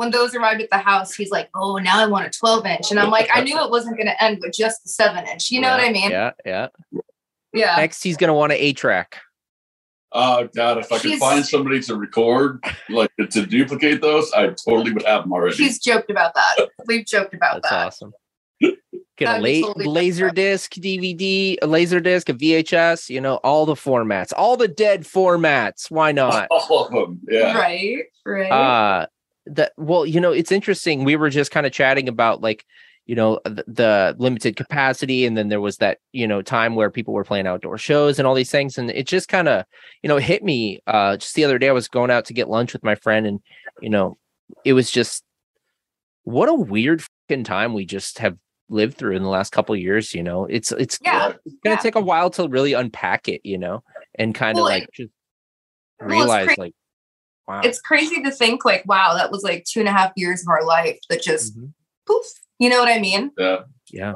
Arrived, 0.00 0.12
when 0.14 0.22
those 0.22 0.34
arrived 0.34 0.62
at 0.62 0.70
the 0.70 0.78
house, 0.78 1.14
he's 1.14 1.30
like, 1.30 1.50
oh, 1.54 1.76
now 1.78 1.98
I 1.98 2.06
want 2.06 2.26
a 2.26 2.30
12 2.30 2.66
inch. 2.66 2.90
And 2.90 2.98
I'm 3.00 3.10
like, 3.10 3.28
I 3.32 3.42
knew 3.42 3.58
it 3.62 3.70
wasn't 3.70 3.96
going 3.96 4.06
to 4.08 4.22
end 4.22 4.38
with 4.40 4.52
just 4.52 4.82
the 4.82 4.88
seven 4.88 5.26
inch. 5.26 5.50
You 5.50 5.60
know 5.60 5.70
what 5.70 5.80
I 5.80 5.90
mean? 5.90 6.10
Yeah, 6.10 6.32
yeah. 6.44 6.68
Yeah. 7.52 7.76
Next 7.76 8.02
he's 8.02 8.16
gonna 8.16 8.34
want 8.34 8.52
an 8.52 8.58
eight 8.60 8.76
track. 8.76 9.16
Oh 10.12 10.48
God, 10.54 10.78
if 10.78 10.92
I 10.92 10.98
could 10.98 11.10
He's- 11.10 11.18
find 11.20 11.44
somebody 11.44 11.80
to 11.80 11.96
record, 11.96 12.62
like 12.88 13.10
to 13.30 13.44
duplicate 13.44 14.00
those, 14.00 14.32
I 14.32 14.48
totally 14.48 14.92
would 14.92 15.02
have 15.04 15.22
them 15.24 15.32
already. 15.32 15.56
He's 15.56 15.78
joked 15.80 16.10
about 16.10 16.34
that. 16.34 16.68
We've 16.86 17.04
joked 17.04 17.34
about 17.34 17.62
that. 17.62 17.70
That's 17.70 17.70
that. 17.70 17.86
awesome. 17.86 18.12
Get 18.60 18.74
a 19.20 19.40
That'd 19.40 19.42
la- 19.62 19.66
totally 19.66 19.84
laser 19.86 20.30
disc, 20.30 20.72
DVD, 20.74 21.56
a 21.60 21.66
laser 21.66 21.98
disc, 22.00 22.28
a 22.28 22.34
VHS, 22.34 23.10
you 23.10 23.20
know, 23.20 23.36
all 23.36 23.66
the 23.66 23.74
formats, 23.74 24.32
all 24.36 24.56
the 24.56 24.68
dead 24.68 25.02
formats. 25.02 25.90
Why 25.90 26.12
not? 26.12 26.46
all 26.52 26.86
of 26.86 26.92
them. 26.92 27.20
Yeah. 27.28 27.56
Right. 27.58 28.04
Right. 28.24 28.50
uh 28.50 29.06
that 29.46 29.72
well 29.76 30.04
you 30.04 30.20
know 30.20 30.32
it's 30.32 30.52
interesting 30.52 31.04
we 31.04 31.16
were 31.16 31.30
just 31.30 31.50
kind 31.50 31.66
of 31.66 31.72
chatting 31.72 32.08
about 32.08 32.40
like 32.40 32.64
you 33.06 33.14
know 33.14 33.40
the, 33.44 33.64
the 33.66 34.16
limited 34.18 34.54
capacity 34.54 35.24
and 35.24 35.36
then 35.36 35.48
there 35.48 35.60
was 35.60 35.78
that 35.78 35.98
you 36.12 36.28
know 36.28 36.42
time 36.42 36.74
where 36.76 36.90
people 36.90 37.14
were 37.14 37.24
playing 37.24 37.46
outdoor 37.46 37.78
shows 37.78 38.18
and 38.18 38.28
all 38.28 38.34
these 38.34 38.50
things 38.50 38.78
and 38.78 38.90
it 38.90 39.06
just 39.06 39.28
kind 39.28 39.48
of 39.48 39.64
you 40.02 40.08
know 40.08 40.18
hit 40.18 40.44
me 40.44 40.80
uh 40.86 41.16
just 41.16 41.34
the 41.34 41.44
other 41.44 41.58
day 41.58 41.68
i 41.68 41.72
was 41.72 41.88
going 41.88 42.10
out 42.10 42.24
to 42.24 42.34
get 42.34 42.48
lunch 42.48 42.72
with 42.72 42.84
my 42.84 42.94
friend 42.94 43.26
and 43.26 43.40
you 43.80 43.90
know 43.90 44.16
it 44.64 44.74
was 44.74 44.90
just 44.90 45.24
what 46.24 46.48
a 46.48 46.54
weird 46.54 47.02
fucking 47.02 47.44
time 47.44 47.72
we 47.72 47.84
just 47.84 48.18
have 48.18 48.36
lived 48.68 48.96
through 48.96 49.16
in 49.16 49.22
the 49.22 49.28
last 49.28 49.50
couple 49.50 49.74
of 49.74 49.80
years 49.80 50.14
you 50.14 50.22
know 50.22 50.44
it's 50.44 50.70
it's 50.70 50.98
yeah. 51.02 51.32
gonna 51.64 51.74
yeah. 51.74 51.76
take 51.76 51.96
a 51.96 52.00
while 52.00 52.30
to 52.30 52.46
really 52.48 52.74
unpack 52.74 53.28
it 53.28 53.40
you 53.42 53.58
know 53.58 53.82
and 54.16 54.34
kind 54.34 54.56
of 54.56 54.62
Well, 54.62 54.72
like 54.72 54.88
just 54.92 55.10
well, 55.98 56.10
realize 56.10 56.56
like 56.56 56.74
wow 57.50 57.60
It's 57.64 57.80
crazy 57.80 58.22
to 58.22 58.30
think 58.30 58.64
like, 58.64 58.84
wow, 58.86 59.14
that 59.14 59.30
was 59.32 59.42
like 59.42 59.64
two 59.64 59.80
and 59.80 59.88
a 59.88 59.92
half 59.92 60.12
years 60.16 60.42
of 60.42 60.48
our 60.48 60.64
life 60.64 60.98
that 61.08 61.20
just 61.20 61.58
Mhm. 61.58 61.72
poof. 62.06 62.26
You 62.58 62.70
know 62.70 62.78
what 62.78 62.88
I 62.88 62.98
mean? 63.00 63.32
Yeah. 63.36 63.62
yeah 63.90 64.14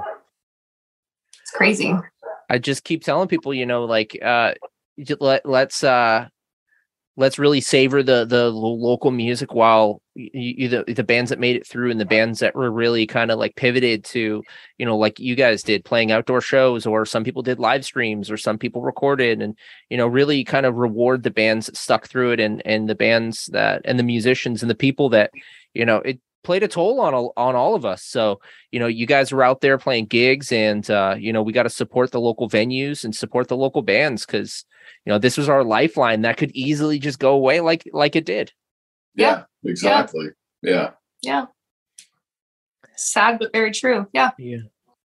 It's 1.43 1.51
crazy. 1.51 1.95
I 2.49 2.59
just 2.59 2.85
keep 2.85 3.03
telling 3.03 3.29
people, 3.29 3.53
you 3.53 3.67
know, 3.67 3.85
like 3.85 4.17
uh 4.23 4.55
let 5.21 5.45
let's 5.45 5.83
uh 5.83 6.29
let's 7.17 7.39
really 7.39 7.61
savor 7.61 8.03
the 8.03 8.25
the 8.25 8.51
local 8.51 9.11
music 9.11 9.55
while 9.55 10.03
y- 10.17 10.29
y- 10.35 10.67
the 10.67 10.85
the 10.93 11.05
bands 11.05 11.31
that 11.31 11.39
made 11.39 11.57
it 11.57 11.67
through 11.67 11.91
and 11.91 12.01
the 12.01 12.05
bands 12.05 12.41
that 12.41 12.55
were 12.55 12.71
really 12.71 13.07
kind 13.07 13.31
of 13.31 13.39
like 13.39 13.55
pivoted 13.57 14.05
to, 14.05 14.43
you 14.79 14.87
know, 14.87 14.97
like 14.97 15.21
you 15.21 15.35
guys 15.37 15.63
did 15.63 15.85
playing 15.85 16.11
outdoor 16.11 16.41
shows 16.41 16.87
or 16.87 17.07
some 17.07 17.23
people 17.25 17.43
did 17.43 17.59
live 17.61 17.85
streams 17.85 18.31
or 18.31 18.37
some 18.37 18.59
people 18.59 18.83
recorded 18.83 19.41
and 19.43 19.57
you 19.91 19.97
know 19.97 20.07
really 20.07 20.43
kind 20.45 20.67
of 20.67 20.75
reward 20.77 21.23
the 21.23 21.31
bands 21.31 21.67
that 21.67 21.77
stuck 21.77 22.09
through 22.09 22.33
it 22.33 22.41
and 22.41 22.63
and 22.67 22.89
the 22.89 22.95
bands 22.95 23.47
that 23.53 23.83
and 23.85 23.99
the 23.99 24.03
musicians 24.03 24.63
and 24.63 24.71
the 24.71 24.75
people 24.75 25.09
that 25.09 25.31
you 25.73 25.85
know 25.85 25.99
it 25.99 26.21
played 26.45 26.63
a 26.63 26.69
toll 26.69 27.01
on 27.01 27.15
all, 27.15 27.33
on 27.37 27.57
all 27.57 27.75
of 27.75 27.85
us 27.85 28.03
so 28.03 28.41
you 28.71 28.79
know 28.79 28.87
you 28.87 29.07
guys 29.07 29.33
were 29.33 29.43
out 29.43 29.61
there 29.61 29.79
playing 29.79 30.07
gigs 30.07 30.53
and 30.53 30.91
uh 30.91 31.17
you 31.19 31.33
know 31.33 31.43
we 31.43 31.53
got 31.53 31.65
to 31.65 31.71
support 31.71 32.13
the 32.13 32.21
local 32.21 32.49
venues 32.49 33.05
and 33.05 33.17
support 33.17 33.49
the 33.49 33.57
local 33.57 33.83
bands 33.83 34.25
because 34.25 34.65
you 35.05 35.11
know 35.11 35.19
this 35.19 35.37
was 35.37 35.49
our 35.49 35.65
lifeline 35.65 36.21
that 36.21 36.37
could 36.37 36.51
easily 36.53 36.99
just 36.99 37.19
go 37.19 37.33
away 37.33 37.61
like 37.61 37.89
like 37.93 38.15
it 38.15 38.27
did 38.27 38.53
Yeah, 39.15 39.45
exactly. 39.65 40.29
Yeah. 40.63 40.91
Yeah. 41.23 41.47
Sad 42.97 43.39
but 43.39 43.53
very 43.53 43.73
true. 43.73 44.07
Yeah. 44.13 44.31
yeah 44.39 44.59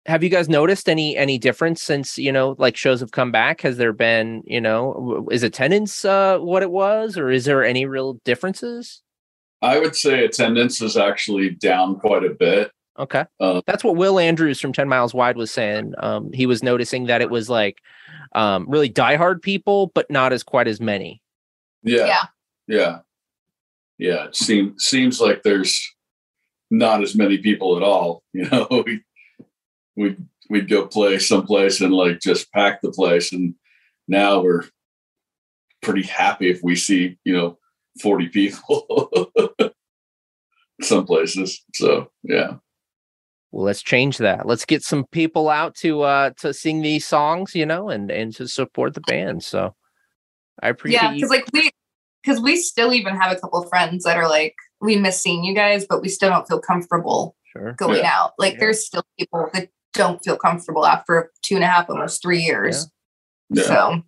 have 0.06 0.22
you 0.22 0.30
guys 0.30 0.48
noticed 0.48 0.88
any 0.88 1.16
any 1.16 1.38
difference 1.38 1.82
since 1.82 2.18
you 2.18 2.32
know 2.32 2.54
like 2.58 2.76
shows 2.76 3.00
have 3.00 3.12
come 3.12 3.30
back 3.30 3.60
has 3.60 3.76
there 3.76 3.92
been 3.92 4.42
you 4.44 4.60
know 4.60 5.26
is 5.30 5.42
attendance 5.42 6.04
uh 6.04 6.38
what 6.38 6.62
it 6.62 6.70
was 6.70 7.18
or 7.18 7.30
is 7.30 7.44
there 7.44 7.64
any 7.64 7.84
real 7.86 8.14
differences 8.24 9.02
I 9.62 9.78
would 9.78 9.94
say 9.96 10.24
attendance 10.24 10.80
is 10.80 10.96
actually 10.96 11.50
down 11.50 11.98
quite 12.00 12.24
a 12.24 12.30
bit. 12.30 12.70
okay 12.98 13.24
Uh, 13.40 13.60
that's 13.66 13.84
what 13.84 13.96
will 13.96 14.18
andrews 14.18 14.60
from 14.60 14.72
10 14.72 14.88
miles 14.88 15.14
wide 15.14 15.36
was 15.36 15.50
saying 15.50 15.94
um 15.98 16.32
he 16.32 16.46
was 16.46 16.62
noticing 16.62 17.06
that 17.06 17.20
it 17.20 17.30
was 17.30 17.48
like 17.48 17.78
um 18.34 18.66
really 18.68 18.90
diehard 18.90 19.40
people 19.42 19.90
but 19.94 20.10
not 20.10 20.32
as 20.32 20.42
quite 20.42 20.68
as 20.68 20.80
many 20.80 21.20
Yeah. 21.82 22.06
Yeah. 22.06 22.24
Yeah. 22.66 22.98
Yeah. 23.98 24.24
It 24.26 24.36
seems 24.36 24.84
seems 24.84 25.20
like 25.20 25.42
there's 25.42 25.78
not 26.70 27.02
as 27.02 27.14
many 27.16 27.38
people 27.38 27.76
at 27.76 27.82
all. 27.82 28.22
You 28.34 28.48
know, 28.48 28.66
we 28.86 29.02
we'd 29.96 30.16
we'd 30.50 30.68
go 30.68 30.86
play 30.86 31.18
someplace 31.18 31.80
and 31.80 31.92
like 31.92 32.20
just 32.20 32.50
pack 32.52 32.80
the 32.80 32.92
place. 32.92 33.32
And 33.32 33.54
now 34.08 34.40
we're 34.42 34.64
pretty 35.82 36.02
happy 36.02 36.50
if 36.50 36.60
we 36.62 36.76
see, 36.76 37.18
you 37.24 37.32
know, 37.36 37.58
40 38.00 38.29
people 38.29 39.31
some 40.83 41.05
places. 41.07 41.62
So 41.74 42.11
yeah. 42.22 42.55
well 43.50 43.64
let's 43.64 43.83
change 43.83 44.18
that 44.18 44.46
let's 44.46 44.64
get 44.64 44.83
some 44.83 45.05
people 45.12 45.48
out 45.48 45.74
to 45.74 46.03
uh 46.03 46.31
to 46.38 46.55
sing 46.55 46.83
these 46.83 47.05
songs 47.07 47.55
you 47.55 47.66
know 47.66 47.88
and 47.88 48.11
and 48.11 48.35
to 48.37 48.46
support 48.46 48.94
the 48.94 49.00
band 49.03 49.42
so 49.42 49.74
i 50.62 50.68
appreciate 50.68 51.03
Yeah. 51.03 51.14
Because 51.14 51.31
like 51.31 51.46
we 51.53 51.70
because 52.22 52.40
we 52.40 52.57
still 52.57 52.92
even 52.92 53.16
have 53.16 53.33
a 53.33 53.40
couple 53.40 53.62
of 53.62 53.68
friends 53.68 54.05
that 54.05 54.16
are 54.16 54.29
like, 54.29 54.55
we 54.81 54.96
miss 54.96 55.20
seeing 55.22 55.42
you 55.42 55.55
guys, 55.55 55.87
but 55.88 56.03
we 56.03 56.09
still 56.09 56.29
don't 56.29 56.46
feel 56.46 56.61
comfortable 56.61 57.35
sure 57.44 57.72
going 57.74 58.05
out. 58.05 58.33
Like 58.38 58.55
Yeah. 58.55 58.61
there's 58.61 58.85
still 58.87 59.03
people 59.18 59.48
that 59.55 59.70
don't 59.94 60.22
feel 60.22 60.37
comfortable 60.37 60.87
after 60.87 61.31
two 61.42 61.55
and 61.57 61.64
a 61.64 61.66
half, 61.66 61.88
almost 61.90 62.22
three 62.22 62.40
years. 62.40 62.88
Yeah. 63.48 63.62
So 63.64 63.74
Well, 63.74 64.05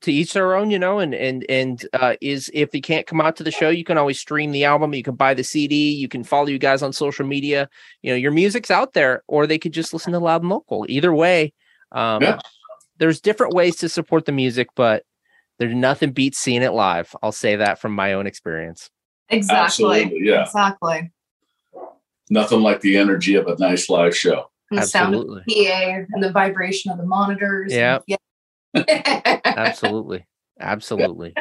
to 0.00 0.12
each 0.12 0.32
their 0.32 0.54
own, 0.54 0.70
you 0.70 0.78
know, 0.78 0.98
and 0.98 1.14
and 1.14 1.44
and 1.48 1.86
uh, 1.92 2.14
is 2.20 2.50
if 2.54 2.74
you 2.74 2.80
can't 2.80 3.06
come 3.06 3.20
out 3.20 3.36
to 3.36 3.42
the 3.44 3.50
show, 3.50 3.68
you 3.68 3.84
can 3.84 3.98
always 3.98 4.18
stream 4.20 4.52
the 4.52 4.64
album. 4.64 4.94
You 4.94 5.02
can 5.02 5.14
buy 5.14 5.34
the 5.34 5.44
CD. 5.44 5.92
You 5.92 6.08
can 6.08 6.24
follow 6.24 6.46
you 6.46 6.58
guys 6.58 6.82
on 6.82 6.92
social 6.92 7.26
media. 7.26 7.68
You 8.02 8.12
know, 8.12 8.16
your 8.16 8.32
music's 8.32 8.70
out 8.70 8.92
there, 8.94 9.22
or 9.26 9.46
they 9.46 9.58
could 9.58 9.72
just 9.72 9.92
listen 9.92 10.12
to 10.12 10.18
Loud 10.18 10.42
and 10.42 10.50
Local. 10.50 10.86
Either 10.88 11.12
way, 11.14 11.52
um, 11.92 12.22
Yeah. 12.22 12.38
there's 12.98 13.20
different 13.20 13.54
ways 13.54 13.76
to 13.76 13.88
support 13.88 14.24
the 14.24 14.32
music, 14.32 14.68
but 14.76 15.04
there's 15.58 15.74
nothing 15.74 16.12
beats 16.12 16.38
seeing 16.38 16.62
it 16.62 16.72
live. 16.72 17.14
I'll 17.22 17.32
say 17.32 17.56
that 17.56 17.78
from 17.80 17.92
my 17.94 18.12
own 18.12 18.26
experience. 18.26 18.90
exactly. 19.28 20.02
Absolutely. 20.02 20.28
Yeah. 20.28 20.42
Exactly. 20.42 21.10
Nothing 22.30 22.60
like 22.60 22.80
the 22.80 22.96
energy 22.96 23.34
of 23.36 23.46
a 23.46 23.56
nice 23.58 23.88
live 23.88 24.16
show. 24.16 24.50
And 24.70 24.80
the 24.80 24.86
sound 24.86 25.14
of 25.14 25.26
the 25.26 25.42
PA 25.48 26.04
and 26.12 26.22
the 26.22 26.30
vibration 26.32 26.90
of 26.90 26.98
the 26.98 27.06
monitors. 27.06 27.72
Yep. 27.72 28.04
Yeah. 28.06 28.16
Absolutely. 29.44 30.26
Absolutely. 30.60 31.34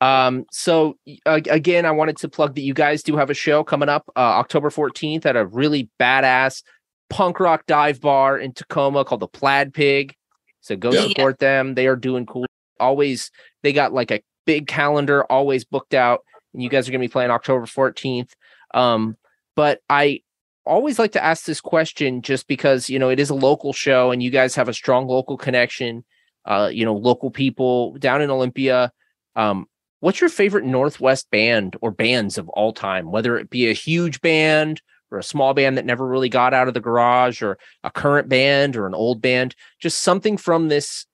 Um 0.00 0.44
so 0.50 0.98
ag- 1.24 1.48
again 1.48 1.86
i 1.86 1.90
wanted 1.90 2.18
to 2.18 2.28
plug 2.28 2.54
that 2.54 2.60
you 2.60 2.74
guys 2.74 3.02
do 3.02 3.16
have 3.16 3.30
a 3.30 3.34
show 3.34 3.64
coming 3.64 3.88
up 3.88 4.04
uh, 4.14 4.20
october 4.20 4.68
14th 4.68 5.24
at 5.24 5.36
a 5.36 5.46
really 5.46 5.88
badass 5.98 6.62
punk 7.08 7.40
rock 7.40 7.64
dive 7.66 8.00
bar 8.00 8.36
in 8.36 8.52
tacoma 8.52 9.04
called 9.06 9.20
the 9.20 9.28
plaid 9.28 9.72
pig. 9.72 10.14
So 10.60 10.76
go 10.76 10.92
Yeah. 10.92 11.06
support 11.08 11.38
them. 11.38 11.74
They 11.76 11.86
are 11.86 11.96
doing 11.96 12.26
cool 12.26 12.44
always 12.78 13.30
they 13.62 13.72
got 13.72 13.94
like 13.94 14.10
a 14.10 14.20
big 14.44 14.66
calendar 14.66 15.24
always 15.32 15.64
booked 15.64 15.94
out 15.94 16.20
and 16.52 16.62
you 16.62 16.68
guys 16.68 16.86
are 16.86 16.92
going 16.92 17.00
to 17.00 17.08
be 17.08 17.10
playing 17.10 17.30
october 17.30 17.64
14th 17.64 18.28
um 18.74 19.16
but 19.54 19.80
i 19.88 20.20
always 20.66 20.98
like 20.98 21.12
to 21.12 21.24
ask 21.24 21.46
this 21.46 21.60
question 21.62 22.20
just 22.20 22.46
because 22.48 22.90
you 22.90 22.98
know 22.98 23.08
it 23.08 23.18
is 23.18 23.30
a 23.30 23.34
local 23.34 23.72
show 23.72 24.10
and 24.10 24.22
you 24.22 24.28
guys 24.30 24.54
have 24.54 24.68
a 24.68 24.74
strong 24.74 25.06
local 25.06 25.38
connection 25.38 26.04
uh, 26.46 26.70
you 26.72 26.84
know, 26.84 26.94
local 26.94 27.30
people 27.30 27.96
down 27.98 28.22
in 28.22 28.30
Olympia. 28.30 28.92
Um, 29.34 29.66
what's 30.00 30.20
your 30.20 30.30
favorite 30.30 30.64
Northwest 30.64 31.28
band 31.30 31.76
or 31.80 31.90
bands 31.90 32.38
of 32.38 32.48
all 32.50 32.72
time, 32.72 33.10
whether 33.10 33.36
it 33.36 33.50
be 33.50 33.68
a 33.68 33.74
huge 33.74 34.20
band 34.20 34.80
or 35.10 35.18
a 35.18 35.24
small 35.24 35.54
band 35.54 35.76
that 35.76 35.84
never 35.84 36.06
really 36.06 36.28
got 36.28 36.54
out 36.54 36.68
of 36.68 36.74
the 36.74 36.80
garage 36.80 37.42
or 37.42 37.58
a 37.84 37.90
current 37.90 38.28
band 38.28 38.76
or 38.76 38.86
an 38.86 38.94
old 38.94 39.20
band, 39.20 39.54
just 39.80 40.00
something 40.00 40.36
from 40.36 40.68
this 40.68 41.06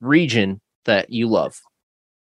region 0.00 0.60
that 0.84 1.10
you 1.10 1.26
love? 1.26 1.60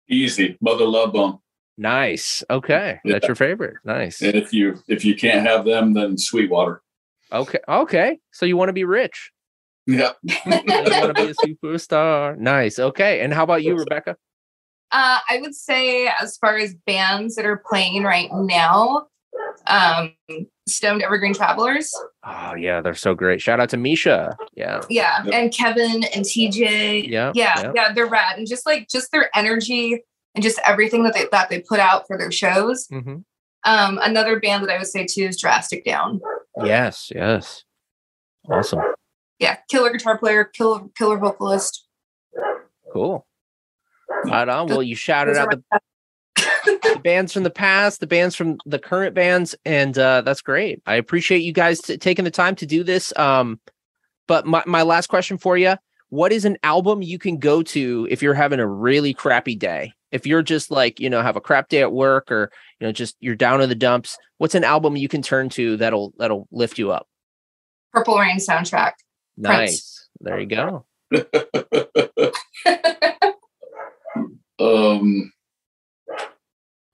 Easy. 0.09 0.57
Mother 0.61 0.87
Love 0.87 1.13
Bone. 1.13 1.39
Nice. 1.77 2.45
Okay. 2.51 3.01
That's 3.05 3.27
your 3.27 3.35
favorite. 3.35 3.77
Nice. 3.85 4.23
And 4.23 4.37
if 4.37 4.53
you 4.53 4.81
if 4.87 5.05
you 5.05 5.17
can't 5.17 5.45
have 5.45 5.65
them, 5.65 5.95
then 5.95 6.17
Sweetwater. 6.17 6.83
Okay. 7.33 7.59
Okay. 7.69 8.19
So 8.33 8.47
you 8.47 8.57
want 8.57 8.69
to 8.69 8.75
be 8.75 8.85
rich. 8.85 9.33
Yeah. 9.87 10.13
you 10.23 10.33
want 10.47 10.67
to 10.67 11.13
be 11.15 11.31
a 11.31 11.35
superstar. 11.35 12.37
Nice. 12.39 12.79
Okay. 12.79 13.21
And 13.21 13.33
how 13.35 13.45
about 13.45 13.63
you, 13.63 13.77
Rebecca? 13.77 14.17
Uh, 14.93 15.19
I 15.29 15.39
would 15.41 15.55
say, 15.55 16.07
as 16.09 16.37
far 16.37 16.57
as 16.57 16.75
bands 16.87 17.35
that 17.37 17.45
are 17.45 17.63
playing 17.69 18.05
right 18.05 18.29
now, 18.33 19.07
um, 19.67 20.15
Stoned 20.69 21.03
Evergreen 21.03 21.35
Travelers. 21.35 21.93
Oh 22.25 22.55
yeah, 22.55 22.81
they're 22.81 22.95
so 22.95 23.15
great. 23.15 23.41
Shout 23.43 23.61
out 23.61 23.69
to 23.71 23.77
Misha. 23.77 24.37
Yeah. 24.55 24.83
Yeah. 24.89 25.25
Yep. 25.25 25.35
And 25.35 25.53
Kevin 25.53 26.05
and 26.15 26.25
TJ. 26.25 27.09
Yeah, 27.09 27.33
Yeah. 27.35 27.55
yeah. 27.57 27.73
Yeah. 27.75 27.93
They're 27.93 28.07
rad. 28.07 28.39
And 28.39 28.47
just 28.47 28.65
like, 28.65 28.89
just 28.89 29.11
their 29.13 29.37
energy 29.37 30.03
and 30.35 30.43
just 30.43 30.59
everything 30.65 31.03
that 31.05 31.15
they, 31.15 31.27
that 31.33 31.51
they 31.51 31.61
put 31.61 31.81
out 31.81 32.07
for 32.07 32.17
their 32.17 32.31
shows. 32.33 32.87
hmm 32.87 33.17
Um, 33.65 33.99
another 34.03 34.39
band 34.41 34.65
that 34.65 34.71
I 34.73 34.79
would 34.79 34.87
say 34.87 35.05
too 35.07 35.25
is 35.25 35.39
Drastic 35.41 35.85
Down. 35.85 36.21
Yes. 36.63 37.11
Yes. 37.15 37.65
Awesome. 38.49 38.81
Yeah. 39.39 39.57
Killer 39.69 39.91
guitar 39.91 40.19
player, 40.19 40.45
killer, 40.45 40.83
killer 40.97 41.19
vocalist. 41.19 41.87
Cool. 42.93 43.27
Right 44.25 44.49
on. 44.49 44.69
Well, 44.69 44.83
you 44.83 44.95
shouted 44.95 45.37
out 45.37 45.51
the, 45.51 45.63
the 46.65 47.01
bands 47.05 47.33
from 47.33 47.43
the 47.43 47.51
past, 47.51 48.01
the 48.01 48.07
bands 48.07 48.35
from 48.35 48.59
the 48.67 48.79
current 48.79 49.15
bands, 49.15 49.55
and 49.65 49.97
uh, 49.99 50.23
that's 50.23 50.41
great. 50.41 50.83
I 50.87 50.95
appreciate 50.95 51.43
you 51.43 51.53
guys 51.53 51.81
t- 51.81 51.97
taking 51.97 52.25
the 52.25 52.31
time 52.31 52.55
to 52.57 52.67
do 52.67 52.85
this. 52.85 53.13
Um, 53.19 53.61
but 54.27 54.47
my, 54.47 54.63
my 54.67 54.83
last 54.83 55.09
question 55.09 55.39
for 55.39 55.57
you: 55.57 55.75
What 56.09 56.33
is 56.33 56.45
an 56.45 56.57
album 56.63 57.03
you 57.03 57.19
can 57.19 57.39
go 57.39 57.63
to 57.63 58.07
if 58.11 58.23
you're 58.23 58.35
having 58.35 58.61
a 58.61 58.67
really 58.67 59.13
crappy 59.13 59.57
day? 59.57 59.93
If 60.13 60.27
you're 60.27 60.43
just 60.43 60.71
like 60.71 61.01
you 61.01 61.11
know 61.11 61.23
have 61.23 61.37
a 61.37 61.41
crap 61.41 61.69
day 61.69 61.81
at 61.81 61.93
work, 61.93 62.31
or 62.31 62.51
you 62.81 62.87
know 62.87 62.93
just 62.93 63.17
you're 63.21 63.35
down 63.35 63.61
in 63.61 63.69
the 63.69 63.75
dumps, 63.75 64.17
what's 64.39 64.55
an 64.55 64.65
album 64.65 64.97
you 64.97 65.09
can 65.09 65.23
turn 65.23 65.49
to 65.51 65.77
that'll 65.77 66.15
that'll 66.19 66.49
lift 66.53 66.79
you 66.79 66.93
up? 66.93 67.09
Purple 67.93 68.19
Rain 68.19 68.39
soundtrack. 68.39 68.93
Nice. 69.37 70.09
There 70.21 70.39
you 70.41 70.47
go. 70.47 70.85
um, 74.61 75.33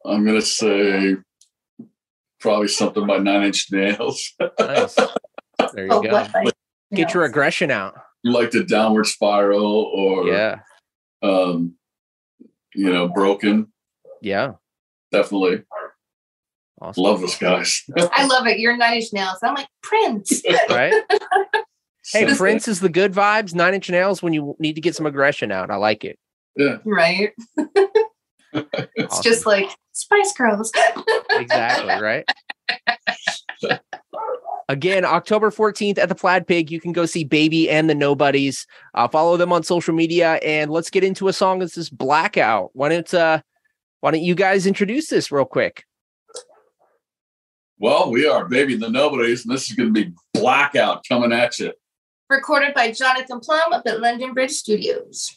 I'm 0.07 0.25
gonna 0.25 0.41
say 0.41 1.17
probably 2.41 2.69
something 2.69 3.07
by 3.07 3.19
Nine 3.19 3.45
Inch 3.45 3.67
Nails, 3.71 4.35
Nice. 4.59 4.95
There 5.75 5.85
you 5.87 5.91
Oh, 5.91 6.01
go. 6.03 6.11
what 6.13 6.31
I- 6.35 6.51
Get 6.95 7.15
your 7.15 7.25
aggression 7.25 7.71
out. 7.71 7.95
like 8.25 8.51
the 8.51 8.65
Downward 8.65 9.07
Spiral, 9.07 9.65
or 9.95 10.27
Yeah. 10.27 10.61
um, 11.23 11.77
you 12.75 12.93
know, 12.93 13.09
Broken. 13.09 13.73
Yeah. 14.23 14.55
Definitely 15.13 15.63
Awesome. 16.81 17.03
love 17.05 17.21
those 17.21 17.37
guys. 17.37 17.83
I 17.97 18.27
love 18.27 18.47
it. 18.47 18.59
You're 18.59 18.77
Nine 18.77 18.95
Inch 18.95 19.13
Nails. 19.13 19.39
I'm 19.43 19.55
like 19.55 19.69
Prince. 19.83 20.43
right? 20.71 20.93
Hey, 22.13 22.27
So- 22.29 22.37
Prince 22.37 22.69
is 22.69 22.81
the 22.81 22.89
good 22.89 23.13
vibes, 23.13 23.55
nine 23.55 23.75
inch 23.75 23.89
nails 23.91 24.23
when 24.23 24.33
you 24.33 24.57
need 24.59 24.75
to 24.75 24.81
get 24.81 24.95
some 24.97 25.07
aggression 25.07 25.53
out. 25.53 25.71
I 25.71 25.77
like 25.77 26.05
it. 26.05 26.19
Yeah, 26.57 26.79
right? 26.85 27.33
It's 28.53 29.13
Awesome. 29.15 29.23
just 29.23 29.47
like 29.47 29.71
Spice 29.93 30.33
Girls. 30.33 30.73
exactly 31.31 31.95
right. 32.03 32.29
Again, 34.69 35.05
October 35.05 35.51
14th 35.53 35.99
at 35.99 36.09
the 36.09 36.17
Plaid 36.17 36.49
Pig, 36.49 36.69
you 36.71 36.81
can 36.81 36.93
go 36.93 37.07
see 37.07 37.23
Baby 37.23 37.71
and 37.71 37.89
the 37.89 37.95
Nobodies. 37.95 38.67
Uh, 38.95 39.07
follow 39.07 39.37
them 39.37 39.53
on 39.53 39.63
social 39.63 39.95
media 39.95 40.35
and 40.45 40.71
let's 40.71 40.91
get 40.91 41.05
into 41.05 41.29
a 41.29 41.33
song. 41.33 41.61
This 41.61 41.77
is 41.79 41.91
Blackout. 41.91 42.71
Why 42.73 42.89
don't 42.89 43.15
uh 43.15 43.41
why 44.01 44.11
don't 44.11 44.23
you 44.23 44.35
guys 44.35 44.67
introduce 44.67 45.09
this 45.09 45.31
real 45.31 45.45
quick? 45.45 45.85
Well, 47.79 48.11
we 48.11 48.27
are 48.27 48.49
Baby 48.49 48.75
and 48.75 48.83
the 48.83 48.91
Nobodies, 48.91 49.45
and 49.47 49.55
this 49.55 49.71
is 49.71 49.77
going 49.77 49.95
to 49.95 50.05
be 50.05 50.13
Blackout 50.35 51.05
coming 51.09 51.33
at 51.33 51.59
you. 51.61 51.73
Recorded 52.31 52.75
by 52.75 52.93
Jonathan 52.93 53.41
Plum 53.41 53.73
up 53.73 53.83
at 53.87 53.99
London 53.99 54.33
Bridge 54.35 54.53
Studios. 54.53 55.37